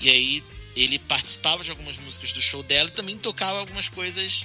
[0.00, 0.44] E aí
[0.74, 4.44] ele participava de algumas músicas do show dela e também tocava algumas coisas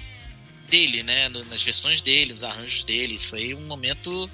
[0.69, 1.29] dele, né?
[1.29, 3.19] Nas versões dele, os arranjos dele.
[3.19, 4.29] Foi um momento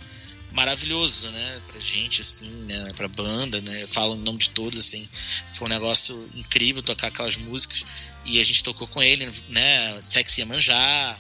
[0.52, 4.80] maravilhoso, né, pra gente, assim, né, pra banda, né, eu falo em nome de todos,
[4.80, 5.08] assim,
[5.54, 7.86] foi um negócio incrível tocar aquelas músicas,
[8.26, 11.20] e a gente tocou com ele, né, Sexy Manjar,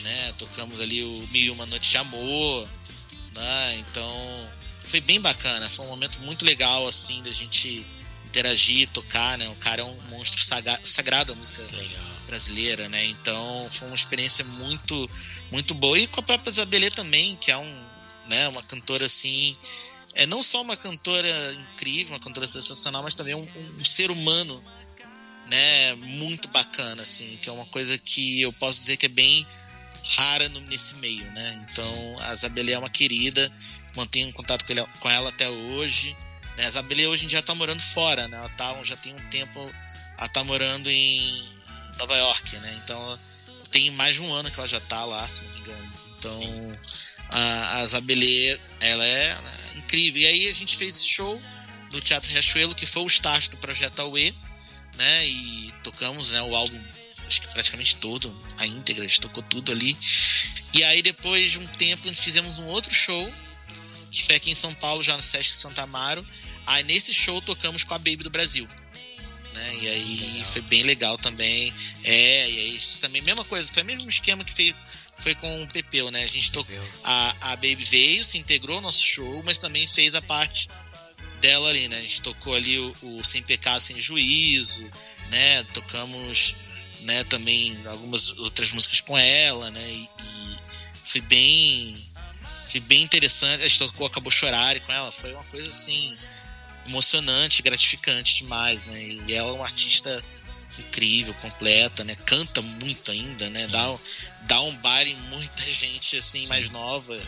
[0.00, 2.68] né, tocamos ali o Mil Uma Noite de Amor,
[3.34, 4.50] né, então
[4.84, 7.84] foi bem bacana, foi um momento muito legal, assim, da gente
[8.32, 10.42] interagir, tocar, né, o cara é um monstro
[10.84, 12.02] sagrado, a música legal.
[12.26, 15.10] brasileira, né, então foi uma experiência muito,
[15.50, 17.92] muito boa, e com a própria Isabelê também, que é um
[18.26, 18.48] né?
[18.48, 19.56] Uma cantora assim,
[20.14, 24.62] é não só uma cantora incrível, uma cantora sensacional, mas também um, um ser humano,
[25.48, 25.94] né?
[25.94, 29.46] Muito bacana, assim, que é uma coisa que eu posso dizer que é bem
[30.16, 31.66] rara no, nesse meio, né?
[31.70, 33.50] Então a Isabelle é uma querida,
[33.94, 36.16] mantenho contato com, ele, com ela até hoje.
[36.56, 36.66] Né?
[36.66, 38.36] A Isabelle hoje em dia tá morando fora, né?
[38.36, 39.60] Ela tá, já tem um tempo,
[40.18, 41.48] ela tá morando em
[41.98, 42.80] Nova York, né?
[42.82, 43.18] Então
[43.70, 45.92] tem mais de um ano que ela já tá lá, se não me engano.
[46.18, 46.78] Então
[47.28, 50.22] a, a Zabelê, ela é né, incrível.
[50.22, 51.40] E aí a gente fez esse show
[51.92, 54.34] no Teatro Riachuelo, que foi o start do projeto Aue,
[54.96, 55.26] né?
[55.26, 56.80] E tocamos né, o álbum,
[57.26, 59.96] acho que praticamente todo, a íntegra, a gente tocou tudo ali.
[60.74, 63.32] E aí depois de um tempo fizemos um outro show,
[64.10, 66.26] que foi aqui em São Paulo, já no Sesc Santa Amaro.
[66.66, 68.68] Aí nesse show tocamos com a Baby do Brasil.
[69.54, 69.74] Né?
[69.80, 70.44] E aí legal.
[70.44, 71.74] foi bem legal também.
[72.04, 74.74] É, e aí também, mesma coisa, foi o mesmo esquema que fez
[75.18, 76.22] foi com o Pepeu, né?
[76.22, 76.90] A gente tocou.
[77.04, 80.68] A, a Baby veio, se integrou ao nosso show, mas também fez a parte
[81.40, 81.98] dela ali, né?
[81.98, 84.82] A gente tocou ali o, o Sem Pecado, Sem Juízo,
[85.30, 85.62] né?
[85.74, 86.56] Tocamos
[87.02, 89.90] né, também algumas outras músicas com ela, né?
[89.90, 90.58] E, e
[91.04, 92.10] foi bem.
[92.68, 93.62] Foi bem interessante.
[93.62, 95.12] A gente tocou Acabou Chorar com ela.
[95.12, 96.16] Foi uma coisa assim
[96.88, 99.02] emocionante, gratificante demais, né?
[99.02, 100.22] E ela é uma artista
[100.78, 102.14] incrível, completa, né?
[102.26, 103.66] Canta muito ainda, né?
[103.66, 103.98] Dá,
[104.42, 106.46] dá um bar em muita gente assim Sim.
[106.48, 107.20] mais nova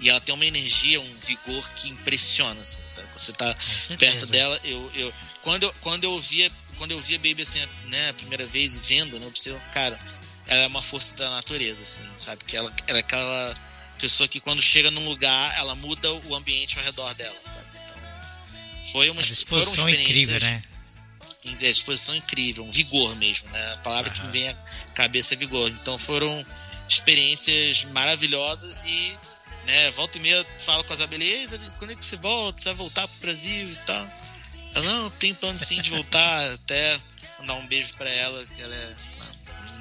[0.00, 3.08] e ela tem uma energia, um vigor que impressiona, assim, sabe?
[3.16, 3.56] Você tá
[3.98, 8.08] perto dela, eu, eu quando eu, quando eu via quando eu via Baby assim, né,
[8.08, 9.98] a primeira vez vendo, né, eu pensei, cara,
[10.46, 12.42] ela é uma força da natureza, assim, sabe?
[12.44, 13.54] Que ela, ela é aquela
[13.98, 17.66] pessoa que quando chega num lugar, ela muda o ambiente ao redor dela, sabe?
[18.92, 20.62] Foi uma, disposição foram incrível, né?
[21.60, 23.72] é, disposição incrível, um vigor mesmo, né?
[23.74, 24.16] A palavra uhum.
[24.16, 24.54] que me vem à
[24.94, 25.68] cabeça é vigor.
[25.70, 26.44] Então foram
[26.88, 29.16] experiências maravilhosas e
[29.66, 32.60] né, volta e meia falo com as beleza, quando é que você volta?
[32.60, 34.08] Você vai voltar pro Brasil e tal?
[34.74, 36.98] Não, tem plano sim de voltar, até
[37.38, 38.94] mandar um beijo para ela, que ela é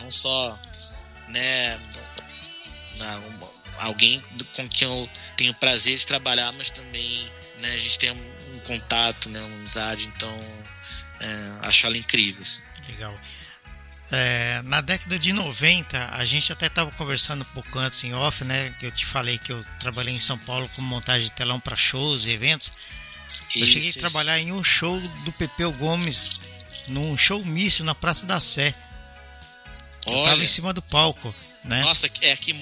[0.01, 0.57] não só
[1.27, 1.79] né,
[3.77, 4.23] alguém
[4.55, 8.09] com quem eu tenho prazer de trabalhar, mas também né, a gente tem
[8.69, 10.39] contato, né, uma amizade, então
[11.19, 12.41] é, acho ela incrível.
[12.41, 12.61] Assim.
[12.87, 13.17] Legal.
[14.11, 18.43] É, na década de 90, a gente até estava conversando um pouco antes em off,
[18.43, 18.73] né?
[18.81, 22.25] Eu te falei que eu trabalhei em São Paulo com montagem de telão para shows
[22.25, 22.71] e eventos.
[23.49, 26.41] Isso, eu cheguei a trabalhar em um show do Pepeu Gomes,
[26.87, 28.73] num show mício na Praça da Sé.
[30.07, 30.17] Olha.
[30.17, 31.33] Eu tava em cima do palco,
[31.63, 31.81] né?
[31.81, 32.53] Nossa, é aqui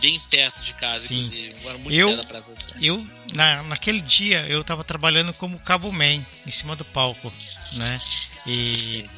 [0.00, 1.16] bem perto de casa, Sim.
[1.16, 1.56] inclusive.
[1.60, 2.76] Agora muito eu, perto da Praça.
[2.80, 7.32] Eu, na, naquele dia, eu tava trabalhando como cabo man, em cima do palco,
[7.74, 8.00] né?
[8.46, 9.08] E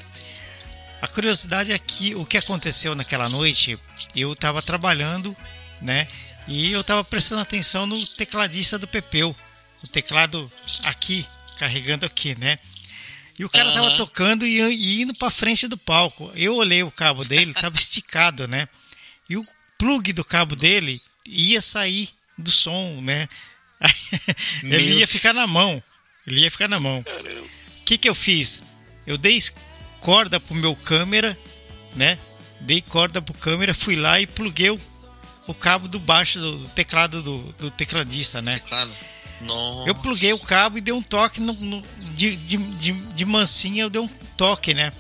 [1.01, 3.79] a curiosidade é que o que aconteceu naquela noite,
[4.15, 5.37] eu estava trabalhando,
[5.81, 6.07] né?
[6.47, 9.35] E eu estava prestando atenção no tecladista do Pepeu,
[9.83, 10.51] o teclado
[10.85, 11.27] aqui,
[11.59, 12.59] carregando aqui, né?
[13.39, 13.75] E o cara uhum.
[13.75, 16.31] tava tocando e, e indo para frente do palco.
[16.35, 18.69] Eu olhei o cabo dele, tava esticado, né?
[19.29, 19.43] E o
[19.79, 23.29] plug do cabo dele ia sair do som, né?
[24.63, 25.83] ele ia ficar na mão.
[26.27, 27.01] Ele ia ficar na mão.
[27.01, 28.63] O que que eu fiz?
[29.07, 29.43] Eu dei
[30.01, 31.37] corda pro meu câmera,
[31.97, 32.19] né?
[32.61, 34.81] Dei corda pro câmera, fui lá e pluguei o,
[35.47, 38.59] o cabo do baixo do, teclado do, do tecladista, né?
[38.59, 38.93] Teclado.
[39.41, 39.89] Nossa.
[39.89, 41.83] Eu pluguei o cabo e dei um toque no, no,
[42.15, 44.93] de, de, de, de, mansinha, eu dei um toque, né?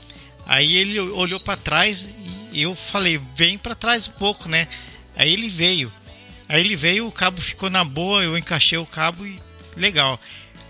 [0.44, 2.09] Aí ele olhou para trás
[2.53, 4.69] e eu falei, vem para trás um pouco, né?
[5.16, 5.93] Aí ele veio.
[6.49, 9.41] Aí ele veio, o cabo ficou na boa, eu encaixei o cabo e
[9.77, 10.20] legal.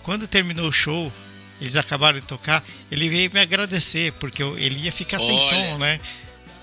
[0.02, 1.12] Quando terminou o show,
[1.60, 5.26] eles acabaram de tocar, ele veio me agradecer, porque eu, ele ia ficar Olha.
[5.26, 6.00] sem som, né?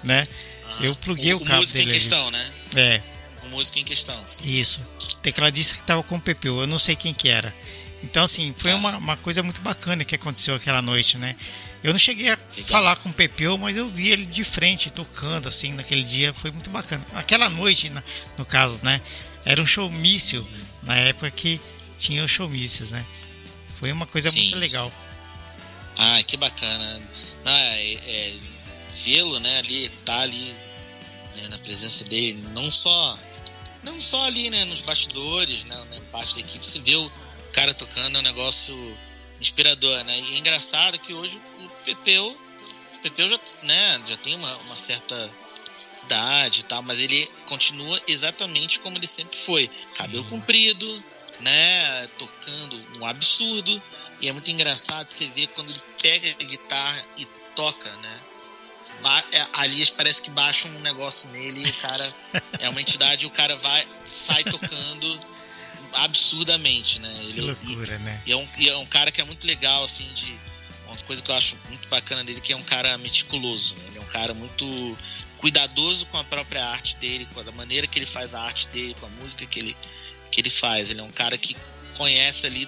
[0.04, 0.24] né?
[0.66, 1.86] Ah, eu pluguei o, o cabo dele.
[1.86, 2.52] em questão, né?
[2.76, 3.02] É.
[3.46, 4.20] O músico em questão.
[4.26, 4.44] Sim.
[4.46, 4.80] Isso.
[5.22, 7.54] Tecladista que tava com o Pepeu, eu não sei quem que era.
[8.04, 8.78] Então, assim, foi tá.
[8.78, 11.36] uma, uma coisa muito bacana que aconteceu aquela noite, né?
[11.84, 15.48] Eu não cheguei a falar com o Pepeu, mas eu vi ele de frente, tocando,
[15.48, 16.34] assim, naquele dia.
[16.34, 17.06] Foi muito bacana.
[17.14, 17.92] Aquela noite,
[18.38, 19.02] no caso, né?
[19.46, 20.46] Era um showmício,
[20.84, 21.60] na época que
[21.98, 23.06] tinha os showmícios, né?
[23.80, 24.92] Foi uma coisa sim, muito legal.
[25.98, 27.02] Ah, que bacana.
[27.46, 28.38] Ah, é, é,
[29.04, 30.54] Vê-lo, né, ali, tá ali
[31.38, 33.18] né, na presença dele, não só
[33.82, 36.98] não só ali, né, nos bastidores, né, né parte da equipe, você vê
[37.50, 38.98] cara tocando, é um negócio
[39.40, 40.20] inspirador, né?
[40.20, 42.28] E é engraçado que hoje o Pepeu,
[42.96, 45.32] o Pepeu já, né, já tem uma, uma certa
[46.04, 49.70] idade e tal, mas ele continua exatamente como ele sempre foi.
[49.96, 51.04] Cabelo comprido,
[51.40, 53.82] né, tocando um absurdo.
[54.20, 58.20] E é muito engraçado você ver quando ele pega a guitarra e toca, né?
[59.32, 62.14] É, ali parece que baixa um negócio nele e o cara
[62.60, 65.20] é uma entidade e o cara vai, sai tocando
[65.94, 67.14] absurdamente, né?
[67.20, 68.24] Ele, que loucura, e, né?
[68.26, 70.38] E é, um, e é um cara que é muito legal, assim, de.
[70.88, 73.76] Uma coisa que eu acho muito bacana dele, que é um cara meticuloso.
[73.76, 73.84] Né?
[73.90, 74.98] Ele é um cara muito
[75.38, 78.96] cuidadoso com a própria arte dele, com a maneira que ele faz a arte dele,
[79.00, 79.78] com a música que ele,
[80.32, 80.90] que ele faz.
[80.90, 81.56] Ele é um cara que
[81.96, 82.68] conhece ali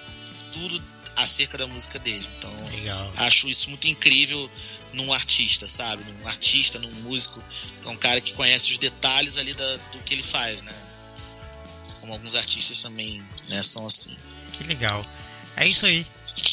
[0.52, 0.80] tudo
[1.16, 2.26] acerca da música dele.
[2.38, 3.12] Então, Legal.
[3.16, 4.50] acho isso muito incrível
[4.92, 6.04] num artista, sabe?
[6.04, 7.42] Num artista, num músico,
[7.84, 10.72] é um cara que conhece os detalhes ali da, do que ele faz, né?
[12.02, 14.14] Como alguns artistas também né, são assim.
[14.52, 15.02] Que legal.
[15.56, 16.06] É isso aí.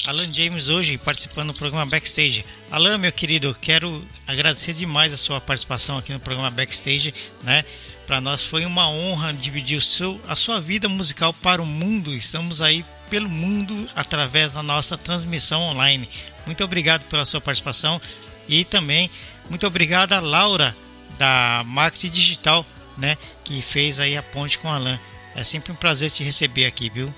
[0.07, 2.45] Alan James hoje participando do programa Backstage.
[2.71, 7.13] Alan, meu querido, quero agradecer demais a sua participação aqui no programa Backstage,
[7.43, 7.65] né?
[8.05, 12.13] Para nós foi uma honra dividir seu, a sua vida musical para o mundo.
[12.13, 16.09] Estamos aí pelo mundo através da nossa transmissão online.
[16.45, 18.01] Muito obrigado pela sua participação
[18.47, 19.09] e também
[19.49, 20.75] muito obrigado a Laura
[21.17, 22.65] da Marketing Digital,
[22.97, 24.99] né, que fez aí a ponte com o Alan.
[25.39, 27.13] É sempre um prazer te receber aqui, viu?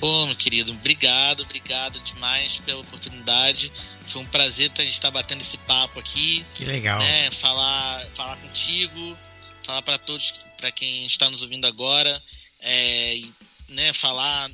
[0.00, 3.70] Ô, meu querido, obrigado, obrigado demais pela oportunidade.
[4.06, 6.42] Foi um prazer a gente estar batendo esse papo aqui.
[6.54, 6.98] Que legal.
[6.98, 9.14] Né, falar, falar contigo,
[9.62, 12.22] falar para todos, para quem está nos ouvindo agora,
[12.60, 13.20] é,
[13.68, 14.50] né, falar.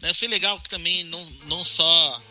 [0.00, 2.22] Né, foi legal que também não, não só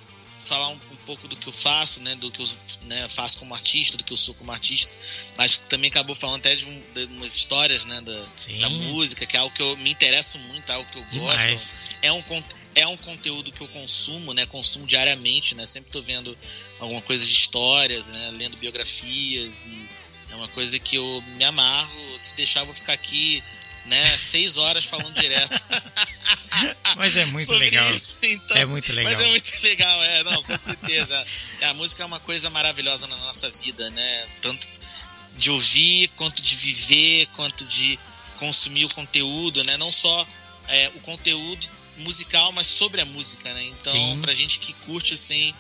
[0.43, 2.48] falar um, um, pouco do que eu faço, né, do que eu
[2.84, 4.94] né, faço como artista, do que eu sou como artista,
[5.38, 8.26] mas também acabou falando até de, um, de umas histórias né, da,
[8.60, 11.52] da, música, que é algo que eu me interesso muito, é algo que eu Demais.
[11.52, 11.73] gosto.
[12.02, 12.23] É um,
[12.76, 16.38] é um conteúdo que eu consumo, né, consumo diariamente, né, sempre estou vendo
[16.80, 19.90] alguma coisa de histórias, né, lendo biografias e
[20.32, 22.18] é uma coisa que eu me amarro.
[22.18, 23.44] Se deixar, eu vou ficar aqui
[23.86, 24.18] né?
[24.18, 25.60] Seis horas falando direto.
[26.98, 27.90] Mas é muito legal.
[27.91, 29.14] Isso, então, é muito legal.
[29.14, 31.26] Mas é muito legal, é, não, com certeza.
[31.64, 34.28] a música é uma coisa maravilhosa na nossa vida, né?
[34.41, 34.68] Tanto
[35.38, 37.99] de ouvir, quanto de viver, quanto de
[38.38, 39.78] consumir o conteúdo, né?
[39.78, 40.28] Não só
[40.68, 41.68] é, o conteúdo
[41.98, 43.64] musical, mas sobre a música, né?
[43.64, 44.20] Então, Sim.
[44.22, 45.53] pra gente que curte, assim,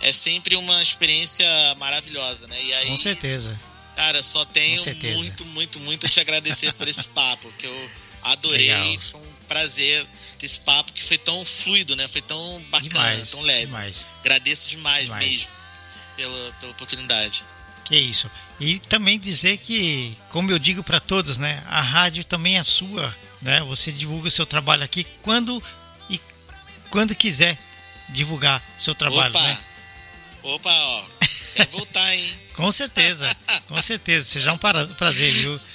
[0.00, 1.46] é sempre uma experiência
[1.76, 2.62] maravilhosa, né?
[2.62, 3.58] E aí, Com certeza.
[3.96, 4.82] Cara, só tenho
[5.16, 7.90] muito, muito, muito a te agradecer por esse papo, que eu
[8.22, 8.68] adorei.
[8.68, 8.98] Legal.
[8.98, 10.06] Foi um prazer
[10.38, 12.08] ter esse papo que foi tão fluido, né?
[12.08, 13.66] Foi tão bacana, demais, tão leve.
[13.66, 14.06] Demais.
[14.20, 15.28] Agradeço demais, demais.
[15.28, 15.48] mesmo
[16.16, 17.44] pela, pela oportunidade.
[17.84, 18.30] Que isso.
[18.60, 21.62] E também dizer que, como eu digo para todos, né?
[21.66, 23.60] A rádio também é sua, né?
[23.62, 25.62] Você divulga o seu trabalho aqui quando
[26.08, 26.20] e
[26.90, 27.58] quando quiser
[28.08, 29.42] divulgar seu trabalho, Opa.
[29.42, 29.58] né?
[30.42, 31.04] Opa, ó.
[31.54, 32.32] Quer voltar, hein?
[32.54, 33.30] com certeza,
[33.68, 34.24] com certeza.
[34.24, 35.60] Seja um prazer, viu?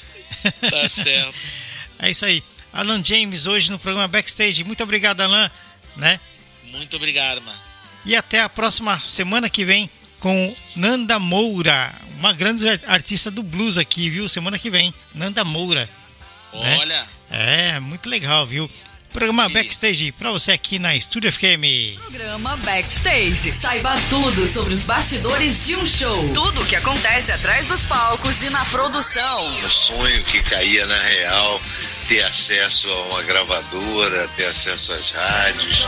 [0.70, 1.36] Tá certo.
[2.00, 2.44] é isso aí.
[2.72, 4.64] Alan James hoje no programa Backstage.
[4.64, 5.50] Muito obrigado, Alan.
[5.96, 6.20] Né?
[6.72, 7.60] Muito obrigado, mano.
[8.06, 9.90] E até a próxima semana que vem
[10.20, 14.30] com Nanda Moura, uma grande artista do blues aqui, viu?
[14.30, 15.90] Semana que vem, Nanda Moura.
[16.54, 16.78] Né?
[16.78, 17.08] Olha.
[17.30, 17.76] Né?
[17.76, 18.70] É, muito legal, viu?
[19.18, 21.98] Programa Backstage para você aqui na Estúdio FM.
[22.06, 23.52] Programa Backstage.
[23.52, 26.32] Saiba tudo sobre os bastidores de um show.
[26.36, 29.64] Tudo o que acontece atrás dos palcos e na produção.
[29.66, 31.60] O sonho que caía na real,
[32.08, 35.88] ter acesso a uma gravadora, ter acesso às rádios.